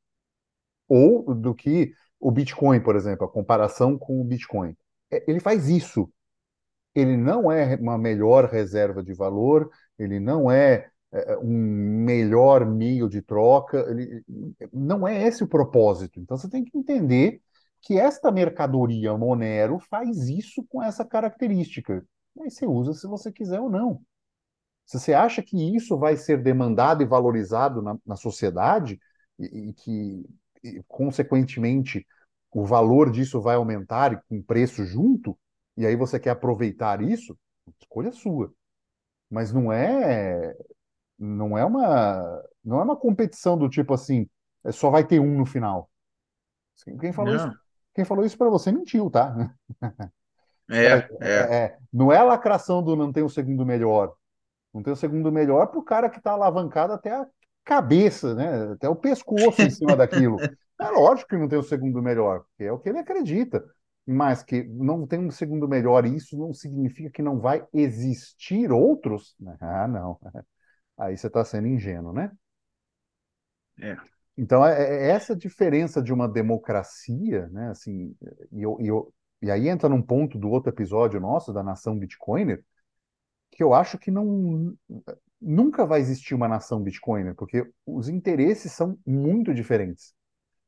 [0.88, 4.76] Ou do que o Bitcoin, por exemplo, a comparação com o Bitcoin.
[5.10, 6.10] É, Ele faz isso.
[6.94, 11.54] Ele não é uma melhor reserva de valor, ele não é, é, um
[12.04, 14.24] melhor meio de troca, ele,
[14.72, 16.18] não é esse o propósito.
[16.18, 17.40] Então você tem que entender
[17.82, 22.04] que esta mercadoria Monero faz isso com essa característica.
[22.40, 24.00] Aí você usa se você quiser ou não.
[24.84, 28.98] Se você acha que isso vai ser demandado e valorizado na, na sociedade,
[29.38, 30.24] e, e que,
[30.62, 32.06] e, consequentemente,
[32.52, 35.38] o valor disso vai aumentar e com preço junto,
[35.76, 37.38] e aí você quer aproveitar isso,
[37.80, 38.52] escolha sua.
[39.30, 40.54] Mas não é
[41.18, 44.28] não é uma não é uma competição do tipo assim,
[44.64, 45.90] é, só vai ter um no final.
[47.00, 47.54] Quem falou isso, Não.
[47.94, 49.34] quem falou isso para você mentiu, tá?
[50.70, 51.08] É, é.
[51.22, 54.14] É, é, não é a lacração do não tem o segundo melhor.
[54.74, 57.26] Não tem o segundo melhor para o cara que está alavancado até a
[57.68, 58.72] cabeça, né?
[58.72, 60.36] Até o pescoço em cima daquilo.
[60.80, 63.64] É lógico que não tem o segundo melhor, porque é o que ele acredita.
[64.06, 68.70] Mas que não tem um segundo melhor, e isso não significa que não vai existir
[68.70, 69.34] outros?
[69.60, 70.16] Ah, não.
[70.96, 72.30] Aí você está sendo ingênuo, né?
[73.80, 73.96] É.
[74.36, 77.70] Então, é, é essa diferença de uma democracia, né?
[77.70, 78.14] Assim,
[78.52, 79.12] e, eu, e, eu,
[79.42, 82.64] e aí entra num ponto do outro episódio nosso, da nação Bitcoiner,
[83.50, 84.76] que eu acho que não
[85.40, 90.12] nunca vai existir uma nação Bitcoiner, porque os interesses são muito diferentes.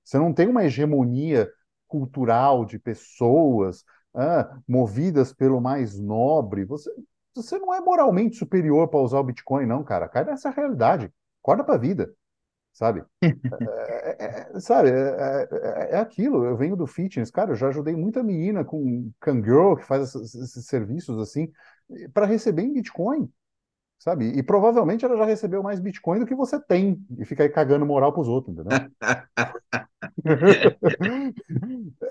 [0.04, 1.50] Você não tem uma hegemonia
[1.88, 6.64] cultural de pessoas ah, movidas pelo mais nobre.
[6.64, 6.90] Você,
[7.34, 10.08] você não é moralmente superior para usar o Bitcoin, não, cara.
[10.08, 11.12] Cai nessa realidade.
[11.42, 12.12] Acorda para a vida,
[12.72, 13.04] sabe?
[13.62, 16.44] É, é, é, sabe, é, é, é aquilo.
[16.44, 17.52] Eu venho do fitness, cara.
[17.52, 21.50] Eu já ajudei muita menina com Kangirl, que faz esses, esses serviços assim,
[22.12, 23.30] para receber em Bitcoin,
[23.98, 24.26] sabe?
[24.38, 27.86] E provavelmente ela já recebeu mais Bitcoin do que você tem e fica aí cagando
[27.86, 28.82] moral para os outros, entendeu?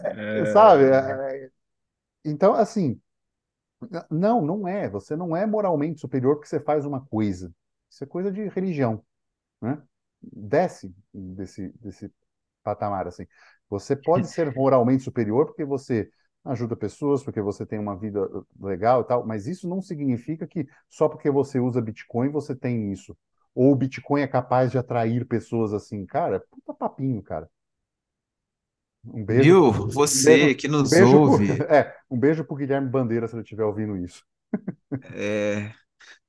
[0.46, 0.86] Sabe?
[0.86, 1.52] É, É,
[2.26, 3.02] Então, assim,
[4.10, 4.90] não, não é.
[4.90, 7.54] Você não é moralmente superior porque você faz uma coisa.
[7.90, 9.04] Isso é coisa de religião,
[9.62, 9.82] né?
[10.22, 12.14] Desce desse, desse
[12.64, 13.28] patamar, assim.
[13.70, 16.12] Você pode ser moralmente superior porque você
[16.46, 18.28] ajuda pessoas, porque você tem uma vida
[18.60, 22.92] legal e tal, mas isso não significa que só porque você usa Bitcoin você tem
[22.92, 23.18] isso.
[23.54, 26.06] Ou o Bitcoin é capaz de atrair pessoas assim.
[26.06, 27.50] Cara, puta papinho, cara.
[29.06, 29.72] Um beijo, Viu?
[30.12, 33.28] um beijo, Você que um nos beijo pro, ouve, é, um beijo pro Guilherme Bandeira
[33.28, 34.24] se ele estiver ouvindo isso.
[35.12, 35.74] é,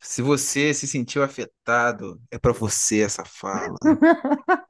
[0.00, 3.80] se você se sentiu afetado, é para você essa fala.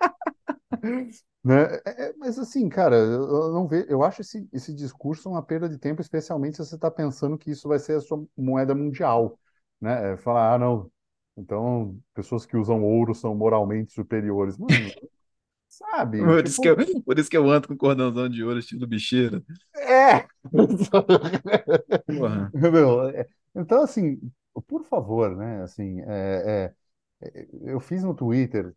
[1.43, 1.63] Né?
[1.87, 5.71] É, é, mas assim, cara, eu não vejo, eu acho esse, esse discurso uma perda
[5.71, 9.39] de tempo, especialmente se você está pensando que isso vai ser a sua moeda mundial,
[9.81, 10.13] né?
[10.13, 10.93] É falar, ah, não,
[11.39, 14.59] então pessoas que usam ouro são moralmente superiores.
[14.59, 14.75] Mano,
[15.69, 16.19] sabe?
[16.19, 18.87] Por isso que eu, Tipo, por isso que eu ando com cordãozão de ouro, estilo
[18.87, 19.43] bicheira.
[19.77, 20.27] é!
[22.53, 24.21] Meu, é, então, assim,
[24.67, 25.63] por favor, né?
[25.63, 26.73] Assim, é,
[27.23, 28.75] é, eu fiz no Twitter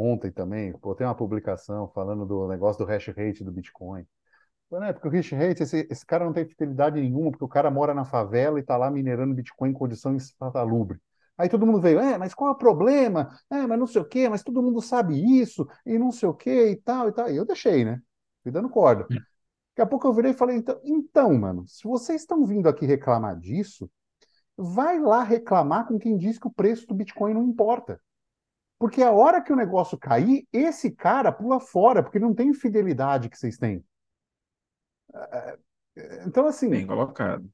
[0.00, 4.06] ontem também, botei uma publicação falando do negócio do hash rate do Bitcoin.
[4.68, 7.48] Falei, né, porque o hash rate, esse, esse cara não tem fidelidade nenhuma, porque o
[7.48, 11.00] cara mora na favela e está lá minerando Bitcoin em condição insalubre.
[11.36, 13.34] Aí todo mundo veio, é, mas qual é o problema?
[13.50, 16.34] É, mas não sei o quê, mas todo mundo sabe isso, e não sei o
[16.34, 17.30] quê, e tal, e tal.
[17.30, 18.00] E eu deixei, né?
[18.42, 19.06] Fui dando corda.
[19.10, 22.84] Daqui a pouco eu virei e falei, então, então, mano, se vocês estão vindo aqui
[22.84, 23.90] reclamar disso,
[24.56, 28.00] vai lá reclamar com quem diz que o preço do Bitcoin não importa.
[28.80, 33.28] Porque a hora que o negócio cair, esse cara pula fora, porque não tem fidelidade
[33.28, 33.84] que vocês têm.
[36.26, 37.48] Então, Bem assim, colocado.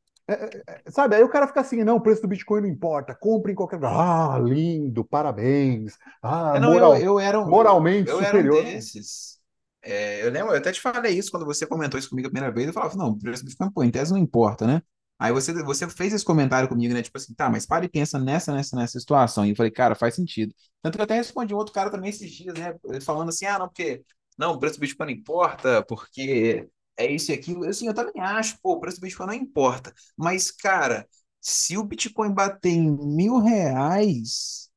[0.88, 1.16] sabe?
[1.16, 3.76] Aí o cara fica assim, não, o preço do Bitcoin não importa, compre em qualquer
[3.76, 3.92] lugar.
[3.92, 5.96] Ah, lindo, parabéns.
[6.22, 8.62] Ah, É, não, eu, moral, eu era um, moralmente eu era um superior.
[8.64, 9.36] desses.
[9.82, 12.54] É, eu lembro, eu até te falei isso quando você comentou isso comigo a primeira
[12.54, 12.66] vez.
[12.68, 14.82] Eu falava, não, o preço do Bitcoin, pô, em tese não importa, né?
[15.18, 17.02] Aí você, você fez esse comentário comigo, né?
[17.02, 19.46] Tipo assim, tá, mas para e pensa nessa, nessa, nessa situação.
[19.46, 20.54] E eu falei, cara, faz sentido.
[20.82, 22.74] Tanto que eu até respondi um outro cara também esses dias, né?
[23.02, 24.04] Falando assim, ah, não, porque
[24.38, 27.64] não, o preço do Bitcoin não importa, porque é isso e aquilo.
[27.66, 29.92] Assim, eu também acho, pô, o preço do Bitcoin não importa.
[30.16, 31.08] Mas, cara,
[31.40, 34.70] se o Bitcoin bater em mil reais,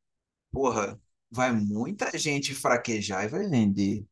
[0.51, 0.99] porra,
[1.31, 4.05] vai muita gente fraquejar e vai vender.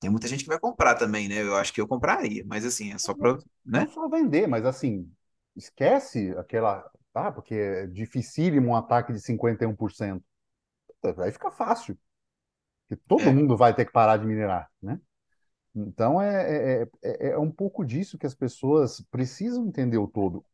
[0.00, 1.42] Tem muita gente que vai comprar também, né?
[1.42, 3.88] Eu acho que eu compraria, mas assim, é só pra, Não né?
[3.88, 5.10] só vender, mas assim,
[5.56, 6.90] esquece aquela.
[7.14, 10.24] Ah, porque é dificílimo um ataque de 51%.
[11.18, 11.98] Aí fica fácil,
[12.88, 15.00] porque todo É, mundo vai ter que parar de minerar, né?
[15.74, 20.44] Então é, é, é, é um pouco disso que as pessoas precisam entender o todo.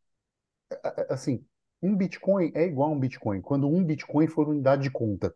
[0.71, 1.45] É, é, Assim,
[1.83, 3.41] um Bitcoin é igual a um Bitcoin.
[3.41, 5.35] Quando um Bitcoin for unidade de conta.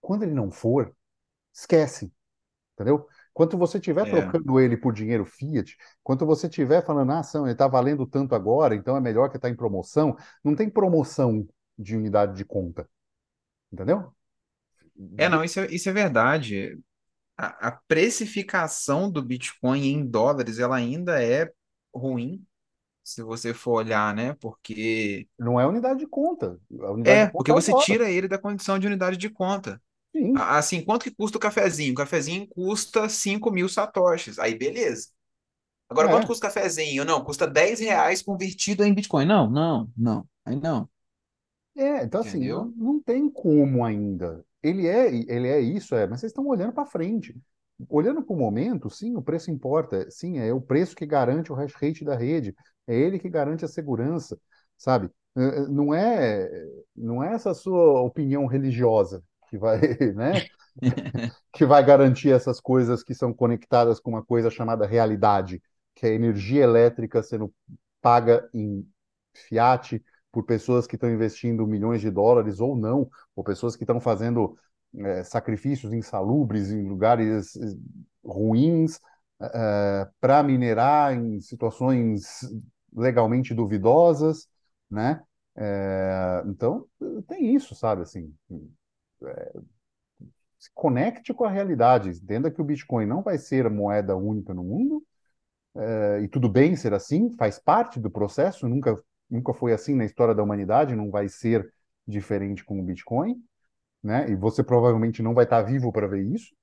[0.00, 0.94] Quando ele não for,
[1.54, 2.12] esquece,
[2.74, 3.08] entendeu?
[3.32, 7.44] Quando você estiver é, trocando ele por dinheiro fiat, quando você estiver falando, ah, ação,
[7.46, 11.46] ele está valendo tanto agora, então é melhor que está em promoção, não tem promoção
[11.78, 12.88] de unidade de conta,
[13.72, 14.12] entendeu?
[15.16, 16.78] é, não, isso é, isso é verdade.
[17.38, 21.50] A, a precificação do Bitcoin em dólares, ela ainda é
[21.94, 22.44] ruim.
[23.04, 24.34] se você for olhar, né?
[24.40, 26.58] Porque Não é unidade de conta.
[26.70, 27.84] Unidade é, de porque conta é o você dólar.
[27.84, 29.80] tira ele da condição de unidade de conta.
[30.12, 30.46] Sim.
[30.50, 31.92] Assim, quanto que custa o cafezinho?
[31.92, 34.38] O cafezinho custa cinco mil satoshis.
[34.38, 35.08] Aí, beleza.
[35.90, 36.28] Agora, quanto É.
[36.28, 37.04] custa o cafezinho?
[37.04, 39.26] Não, custa 10 reais convertido em Bitcoin.
[39.26, 40.28] Não, não, não.
[40.44, 40.88] Aí não,
[41.76, 44.44] É, então assim, não, não tem como ainda.
[44.62, 47.34] Ele é, ele é isso, é, mas vocês estão olhando para frente.
[47.88, 50.08] Olhando para o momento, sim, o preço importa.
[50.10, 52.54] Sim, é o preço que garante o hash rate da rede.
[52.86, 54.38] É ele que garante a segurança,
[54.76, 55.10] sabe?
[55.70, 56.48] Não é,
[56.94, 59.78] não é essa sua opinião religiosa que vai,
[60.16, 60.46] né,
[61.52, 65.62] que vai garantir essas coisas que são conectadas com uma coisa chamada realidade,
[65.94, 67.52] que é a energia elétrica sendo
[68.00, 68.88] paga em
[69.34, 74.00] fiat por pessoas que estão investindo milhões de dólares ou não, ou pessoas que estão
[74.00, 74.56] fazendo
[74.96, 77.60] eh, sacrifícios insalubres em lugares eh,
[78.24, 78.98] ruins
[80.20, 82.40] para minerar em situações
[82.94, 84.48] legalmente duvidosas,
[84.90, 85.22] né?
[85.56, 86.86] Eh, então
[87.28, 88.02] tem isso, sabe?
[88.02, 88.32] Assim,
[90.58, 94.54] se conecte com a realidade, entenda que o Bitcoin não vai ser a moeda única
[94.54, 95.04] no mundo,
[95.84, 98.96] eh, e tudo bem ser assim, faz parte do processo, nunca,
[99.30, 101.72] nunca foi assim na história da humanidade, não vai ser
[102.06, 103.42] diferente com o Bitcoin,
[104.02, 104.30] né?
[104.30, 106.54] E você provavelmente não vai estar vivo para ver isso,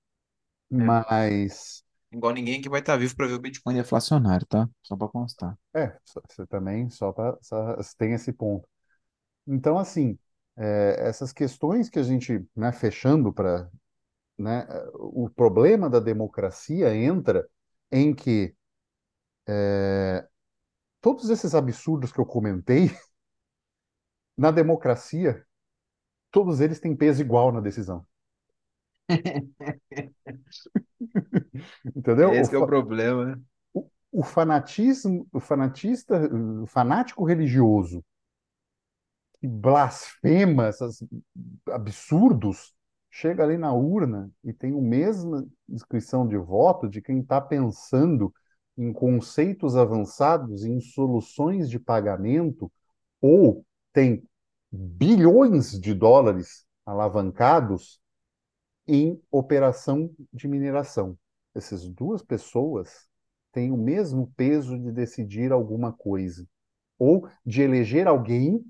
[0.77, 0.85] É.
[0.85, 4.69] mas Igual ninguém que vai estar vivo para ver o Bitcoin deflacionário, tá?
[4.83, 5.57] Só para constar.
[5.75, 5.97] é,
[6.27, 8.67] você também só, só tem esse ponto.
[9.47, 10.17] Então, assim,
[10.59, 13.71] eh, essas questões que a gente, né, fechando para,
[14.37, 17.47] né, o problema da democracia entra
[17.91, 18.55] em que
[21.01, 22.89] todos esses absurdos que eu comentei,
[24.37, 25.45] na democracia,
[26.31, 28.05] todos eles têm peso igual na decisão.
[31.95, 32.29] Entendeu?
[32.33, 33.39] O, Esse que é o problema.
[33.73, 36.19] o- o fanatismo, o fanatista,
[36.63, 38.03] o fanático religioso
[39.39, 41.03] que blasfema esses
[41.69, 42.73] absurdos,
[43.09, 48.33] chega ali na urna e tem a mesma inscrição de voto de quem está pensando
[48.77, 52.71] em conceitos avançados, em soluções de pagamento,
[53.21, 54.23] ou tem
[54.71, 57.99] bilhões de dólares alavancados
[58.87, 61.17] em operação de mineração.
[61.53, 63.07] Essas duas pessoas
[63.51, 66.47] têm o mesmo peso de decidir alguma coisa,
[66.97, 68.63] ou de eleger alguém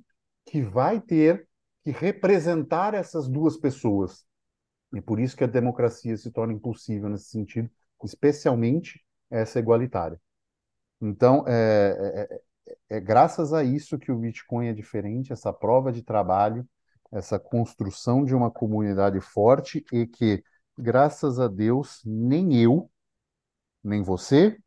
[0.50, 1.48] que vai ter
[1.84, 4.26] que representar essas duas pessoas.
[4.94, 7.70] E por isso que a democracia se torna impossível nesse sentido,
[8.04, 10.20] especialmente essa igualitária.
[11.00, 12.42] Então, é, é, é
[12.90, 16.68] é graças a isso que o Bitcoin é diferente, essa prova de trabalho,
[17.12, 20.44] essa construção de uma comunidade forte e que,
[20.78, 22.90] graças a Deus, nem eu,
[23.84, 24.58] nem você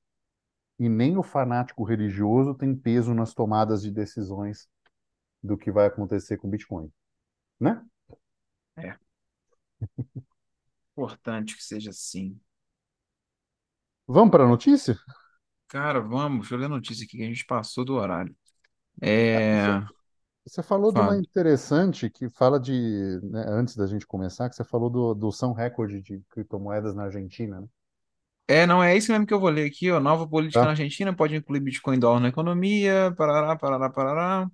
[0.79, 4.69] e nem o fanático religioso tem peso nas tomadas de decisões
[5.43, 6.91] do que vai acontecer com o Bitcoin,
[7.61, 7.85] né?
[8.77, 8.97] É
[10.97, 12.41] importante que seja assim.
[14.07, 14.97] Vamos para a notícia?
[15.69, 18.35] Cara, vamos, deixa eu ler a notícia aqui que a gente passou do horário.
[19.01, 19.83] É.
[20.47, 22.73] Você falou de uma interessante que fala de,
[23.25, 27.05] né, antes da gente começar, que você falou do, do São Recorde de criptomoedas na
[27.05, 27.69] Argentina, né?
[28.49, 30.01] É, não é isso mesmo que eu vou ler aqui, ó.
[30.01, 30.73] Nova política na Tá?
[30.73, 34.51] Argentina pode incluir Bitcoin e dólar na economia, parará, parará, parará.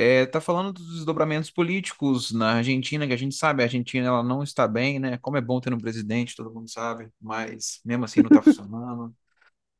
[0.00, 4.22] É, tá falando dos desdobramentos políticos na Argentina, que a gente sabe, a Argentina ela
[4.22, 5.18] não está bem, né?
[5.18, 9.12] Como é bom ter um presidente, todo mundo sabe, mas mesmo assim não tá funcionando.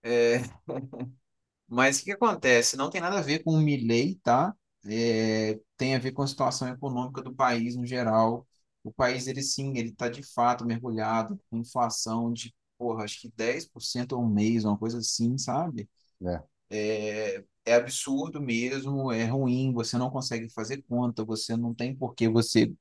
[0.02, 0.38] É,
[1.68, 2.76] mas o que acontece?
[2.76, 4.54] Não tem nada a ver com o Milei, tá?
[4.86, 8.46] É, tem a ver com a situação econômica do país no geral.
[8.84, 13.30] O país, ele sim, ele tá de fato mergulhado com inflação de, porra, acho que
[13.36, 15.88] 10% ao mês, uma coisa assim, sabe?
[16.22, 16.42] É.
[16.70, 22.14] É, é absurdo mesmo, é ruim, você não consegue fazer conta, você não tem por
[22.14, 22.72] que você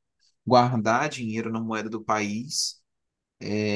[0.46, 2.82] guardar dinheiro na moeda do país.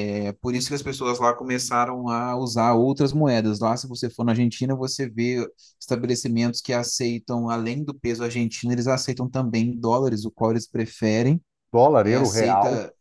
[0.04, 3.60] É por isso que as pessoas lá começaram a usar outras moedas.
[3.60, 5.46] Lá, se você for na Argentina, você vê
[5.80, 11.40] estabelecimentos que aceitam, além do peso argentino, eles aceitam também dólares, o qual eles preferem.
[11.70, 12.94] Dólar, É, euro, real, aceita,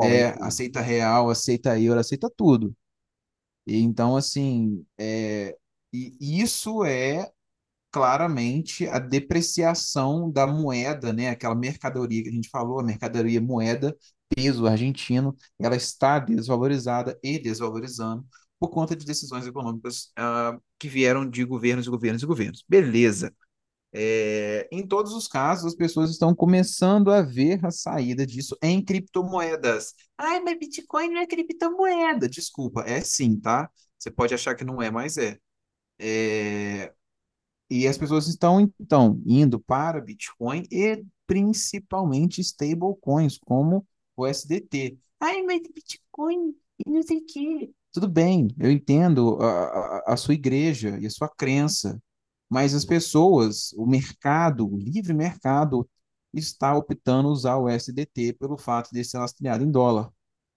[0.00, 0.38] é, normalmente.
[0.42, 2.74] aceita real, aceita euro, aceita tudo.
[3.66, 5.56] E então, assim, é,
[5.92, 7.30] e isso é
[7.90, 11.28] claramente a depreciação da moeda, né?
[11.30, 13.96] Aquela mercadoria que a gente falou, a mercadoria moeda,
[14.28, 18.24] peso argentino, ela está desvalorizada e desvalorizando
[18.58, 22.64] por conta de decisões econômicas ah, que vieram de governos e governos e governos.
[22.68, 23.34] Beleza.
[23.92, 28.84] É, em todos os casos, as pessoas estão começando a ver a saída disso em
[28.84, 29.94] criptomoedas.
[30.16, 32.28] Ai, mas Bitcoin não é criptomoeda.
[32.28, 33.68] Desculpa, é sim, tá?
[33.98, 35.38] Você pode achar que não é, mas é.
[35.98, 36.92] É,
[37.70, 44.98] E as pessoas estão, então, indo para Bitcoin e principalmente stablecoins, como o SDT.
[45.20, 46.54] Ai, mas Bitcoin
[46.84, 47.70] e não sei o quê.
[47.92, 49.64] Tudo bem, eu entendo a,
[50.08, 52.00] a, a sua igreja e a sua crença,
[52.48, 55.88] mas as pessoas, o mercado, o livre mercado,
[56.32, 60.10] está optando usar o SDT pelo fato de ser lastreado em dólar.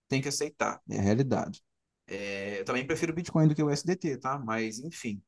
[0.07, 1.61] Tem que aceitar, é a realidade.
[2.07, 4.37] É, eu também prefiro Bitcoin do que o SDT, tá?
[4.37, 5.21] Mas, enfim.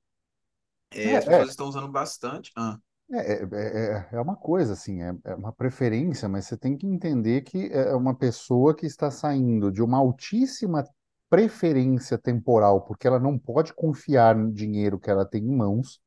[1.01, 2.51] É, as É, pessoas é, estão usando bastante.
[2.55, 2.79] Ah,
[3.11, 6.87] é, é, é é uma coisa, assim, é, é uma preferência, mas você tem que
[6.87, 10.83] entender que é uma pessoa que está saindo de uma altíssima
[11.29, 15.99] preferência temporal, porque ela não pode confiar no dinheiro que ela tem em mãos,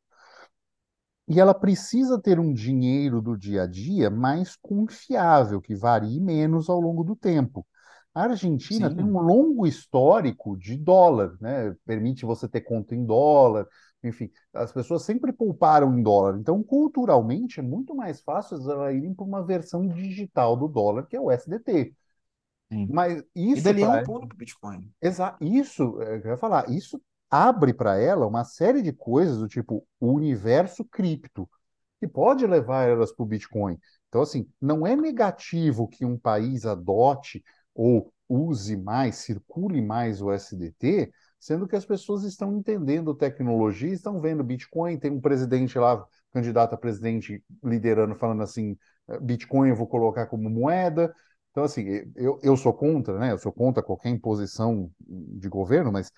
[1.29, 6.69] E ela precisa ter um dinheiro do dia a dia mais confiável, que varie menos
[6.71, 7.67] ao longo do tempo.
[8.15, 11.75] A Argentina tem um sim, longo histórico de dólar, né?
[11.85, 13.67] Permite você ter conta em dólar,
[14.03, 16.39] enfim, as pessoas sempre pouparam em dólar.
[16.39, 21.17] Então, culturalmente, é muito mais fácil elas irem para uma versão digital do dólar, que
[21.17, 21.95] é o SDT.
[22.71, 22.89] sim.
[22.89, 23.23] Mas
[23.55, 24.91] E isso dali é um pulo para o Bitcoin.
[25.01, 29.49] Exa isso, é, eu ia falar, isso abre para ela uma série de coisas do
[29.49, 31.49] tipo o universo cripto,
[32.01, 33.79] que pode levar elas para o Bitcoin.
[34.09, 37.45] Então, assim, não é negativo que um país adote
[37.75, 44.21] ou use mais, circule mais o SDT, sendo que as pessoas estão entendendo tecnologia, estão
[44.21, 48.77] vendo Bitcoin, tem um presidente lá, candidato a presidente, liderando, falando assim,
[49.09, 51.15] "Eh, Bitcoin eu vou colocar como moeda,
[51.51, 51.85] então, assim,
[52.15, 53.33] eu, eu sou contra, né?
[53.33, 56.13] Eu sou contra qualquer imposição de governo, mas,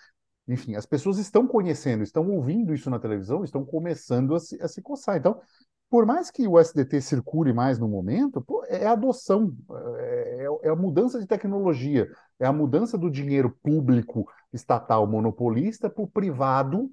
[0.48, 4.68] enfim, as pessoas estão conhecendo, estão ouvindo isso na televisão, estão começando a se, a
[4.68, 5.16] se coçar.
[5.16, 5.40] Então,
[5.88, 9.56] por mais que o SDT circule mais no momento, pô, é a adoção,
[9.98, 12.08] é, é, é a mudança de tecnologia,
[12.38, 16.90] é a mudança do dinheiro público estatal monopolista para o privado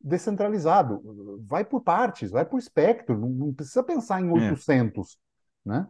[0.00, 1.02] descentralizado.
[1.46, 5.18] Vai por partes, vai por espectro, não, precisa pensar em É, 800,
[5.64, 5.88] né?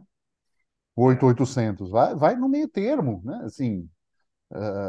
[1.11, 1.39] é.
[1.43, 3.41] 8800, vai, vai no meio termo, né?
[3.45, 3.89] Assim,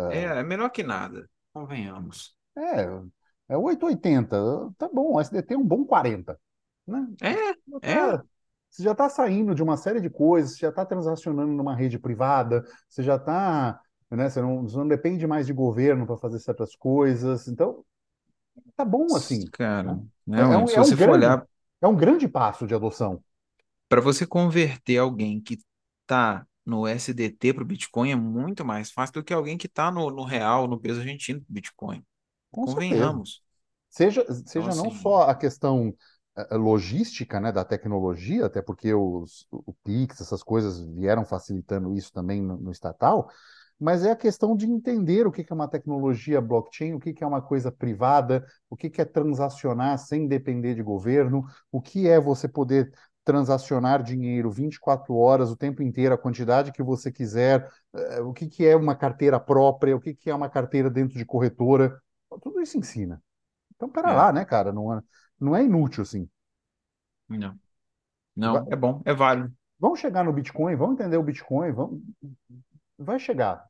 [0.08, 2.36] É, é melhor que nada, convenhamos.
[2.56, 4.36] é, é 880,
[4.78, 6.38] tá bom, o SDT é um bom 40,
[6.86, 7.06] né?
[7.22, 7.34] É,
[7.68, 8.24] Já é, tá,
[8.70, 11.98] você já está saindo de uma série de coisas, você já está transacionando numa rede
[11.98, 14.28] privada, você já está, né?
[14.30, 17.84] Você não, você não depende mais de governo para fazer certas coisas, então
[18.76, 20.40] tá bom assim, cara, né?
[20.40, 21.46] É, é não, um, se é um você for grande, olhar,
[21.80, 23.22] é um grande passo de adoção,
[23.88, 25.58] para você converter alguém que
[26.06, 29.90] tá no SDT para o Bitcoin é muito mais fácil do que alguém que tá
[29.90, 32.04] no, no real, no peso argentino pro Bitcoin.
[32.50, 32.74] com certeza.
[32.74, 33.42] Convenhamos.
[33.88, 35.94] Seja, Então, seja não assim, só a questão
[36.36, 42.12] eh, logística, né, da tecnologia, até porque os, o Pix, essas coisas vieram facilitando isso
[42.12, 43.30] também no, no estatal,
[43.80, 47.26] mas é a questão de entender o que é uma tecnologia blockchain, o que é
[47.26, 52.46] uma coisa privada, o que é transacionar sem depender de governo, o que é você
[52.46, 52.92] poder
[53.24, 58.48] transacionar dinheiro 24 horas, o tempo inteiro, a quantidade que você quiser, eh, o que
[58.48, 62.00] que é uma carteira própria, o que que é uma carteira dentro de corretora,
[62.42, 63.22] tudo isso ensina.
[63.74, 64.72] Então, pera é, lá, né, cara?
[64.72, 65.00] Não é,
[65.38, 66.28] não é inútil, assim.
[68.36, 69.52] não, não, é bom, é válido.
[69.78, 72.02] Vamos chegar no Bitcoin, vamos entender o Bitcoin, vamos...
[72.98, 73.69] vai chegar.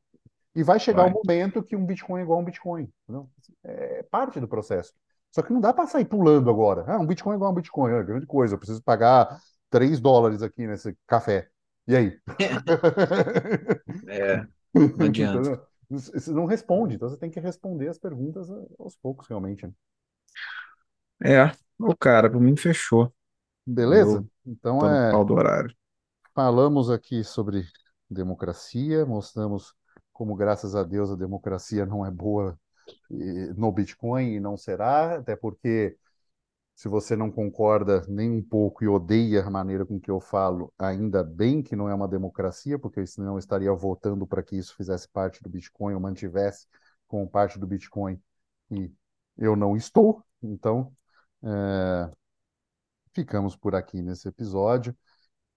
[0.53, 1.13] E vai chegar o Vai.
[1.13, 2.91] momento que um Bitcoin é igual a um Bitcoin.
[3.03, 3.29] entendeu?
[3.63, 4.93] É parte do processo.
[5.31, 6.83] Só que não dá para sair pulando agora.
[6.87, 8.55] Ah, um Bitcoin é igual a um Bitcoin, é grande coisa.
[8.55, 9.39] Eu preciso pagar
[9.69, 11.47] 3 dólares aqui nesse café.
[11.87, 12.19] E aí?
[14.07, 15.61] É, não adianta.
[15.89, 18.49] Você não responde, então você tem que responder as perguntas
[18.79, 19.65] aos poucos, realmente.
[19.65, 19.73] né?
[21.23, 23.13] É, o cara, por mim fechou.
[23.65, 24.17] Beleza?
[24.17, 25.11] Eu Então é.
[25.23, 25.75] do horário.
[26.33, 27.65] Falamos aqui sobre
[28.09, 29.73] democracia, mostramos
[30.13, 32.59] como, graças a Deus, a democracia não é boa
[33.55, 35.97] no Bitcoin e não será, até porque
[36.75, 40.73] se você não concorda nem um pouco e odeia a maneira com que eu falo,
[40.79, 44.75] ainda bem que não é uma democracia, porque senão eu estaria votando para que isso
[44.75, 46.67] fizesse parte do Bitcoin ou mantivesse
[47.07, 48.19] como parte do Bitcoin
[48.71, 48.91] e
[49.37, 50.23] eu não estou.
[50.41, 50.91] Então,
[51.43, 52.11] eh,
[53.13, 54.95] ficamos por aqui nesse episódio.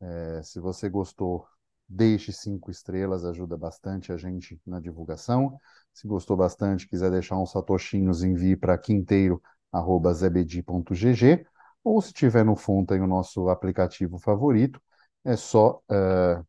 [0.01, 1.47] É, se você gostou,
[1.89, 5.59] deixe cinco estrelas, ajuda bastante a gente na divulgação.
[5.93, 11.47] Se gostou bastante, quiser deixar uns satoshinhos, envie para quinteiro@zebedi.gg
[11.85, 14.81] ou se tiver no Fonta em o nosso aplicativo favorito,
[15.25, 16.43] é só é,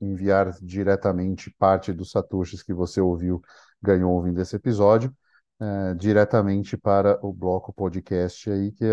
[0.00, 3.40] enviar diretamente parte dos satoshis que você ouviu,
[3.80, 5.14] ganhou ouvindo esse episódio,
[5.60, 8.84] é, diretamente para o bloco podcast aí, que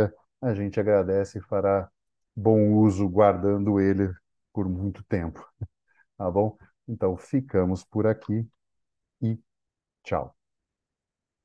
[0.42, 1.90] a gente agradece e fará
[2.36, 4.14] bom uso guardando ele
[4.54, 5.44] por muito tempo,
[6.18, 6.58] tá bom?
[6.88, 8.48] Então ficamos por aqui
[9.22, 9.40] e
[10.04, 10.37] tchau.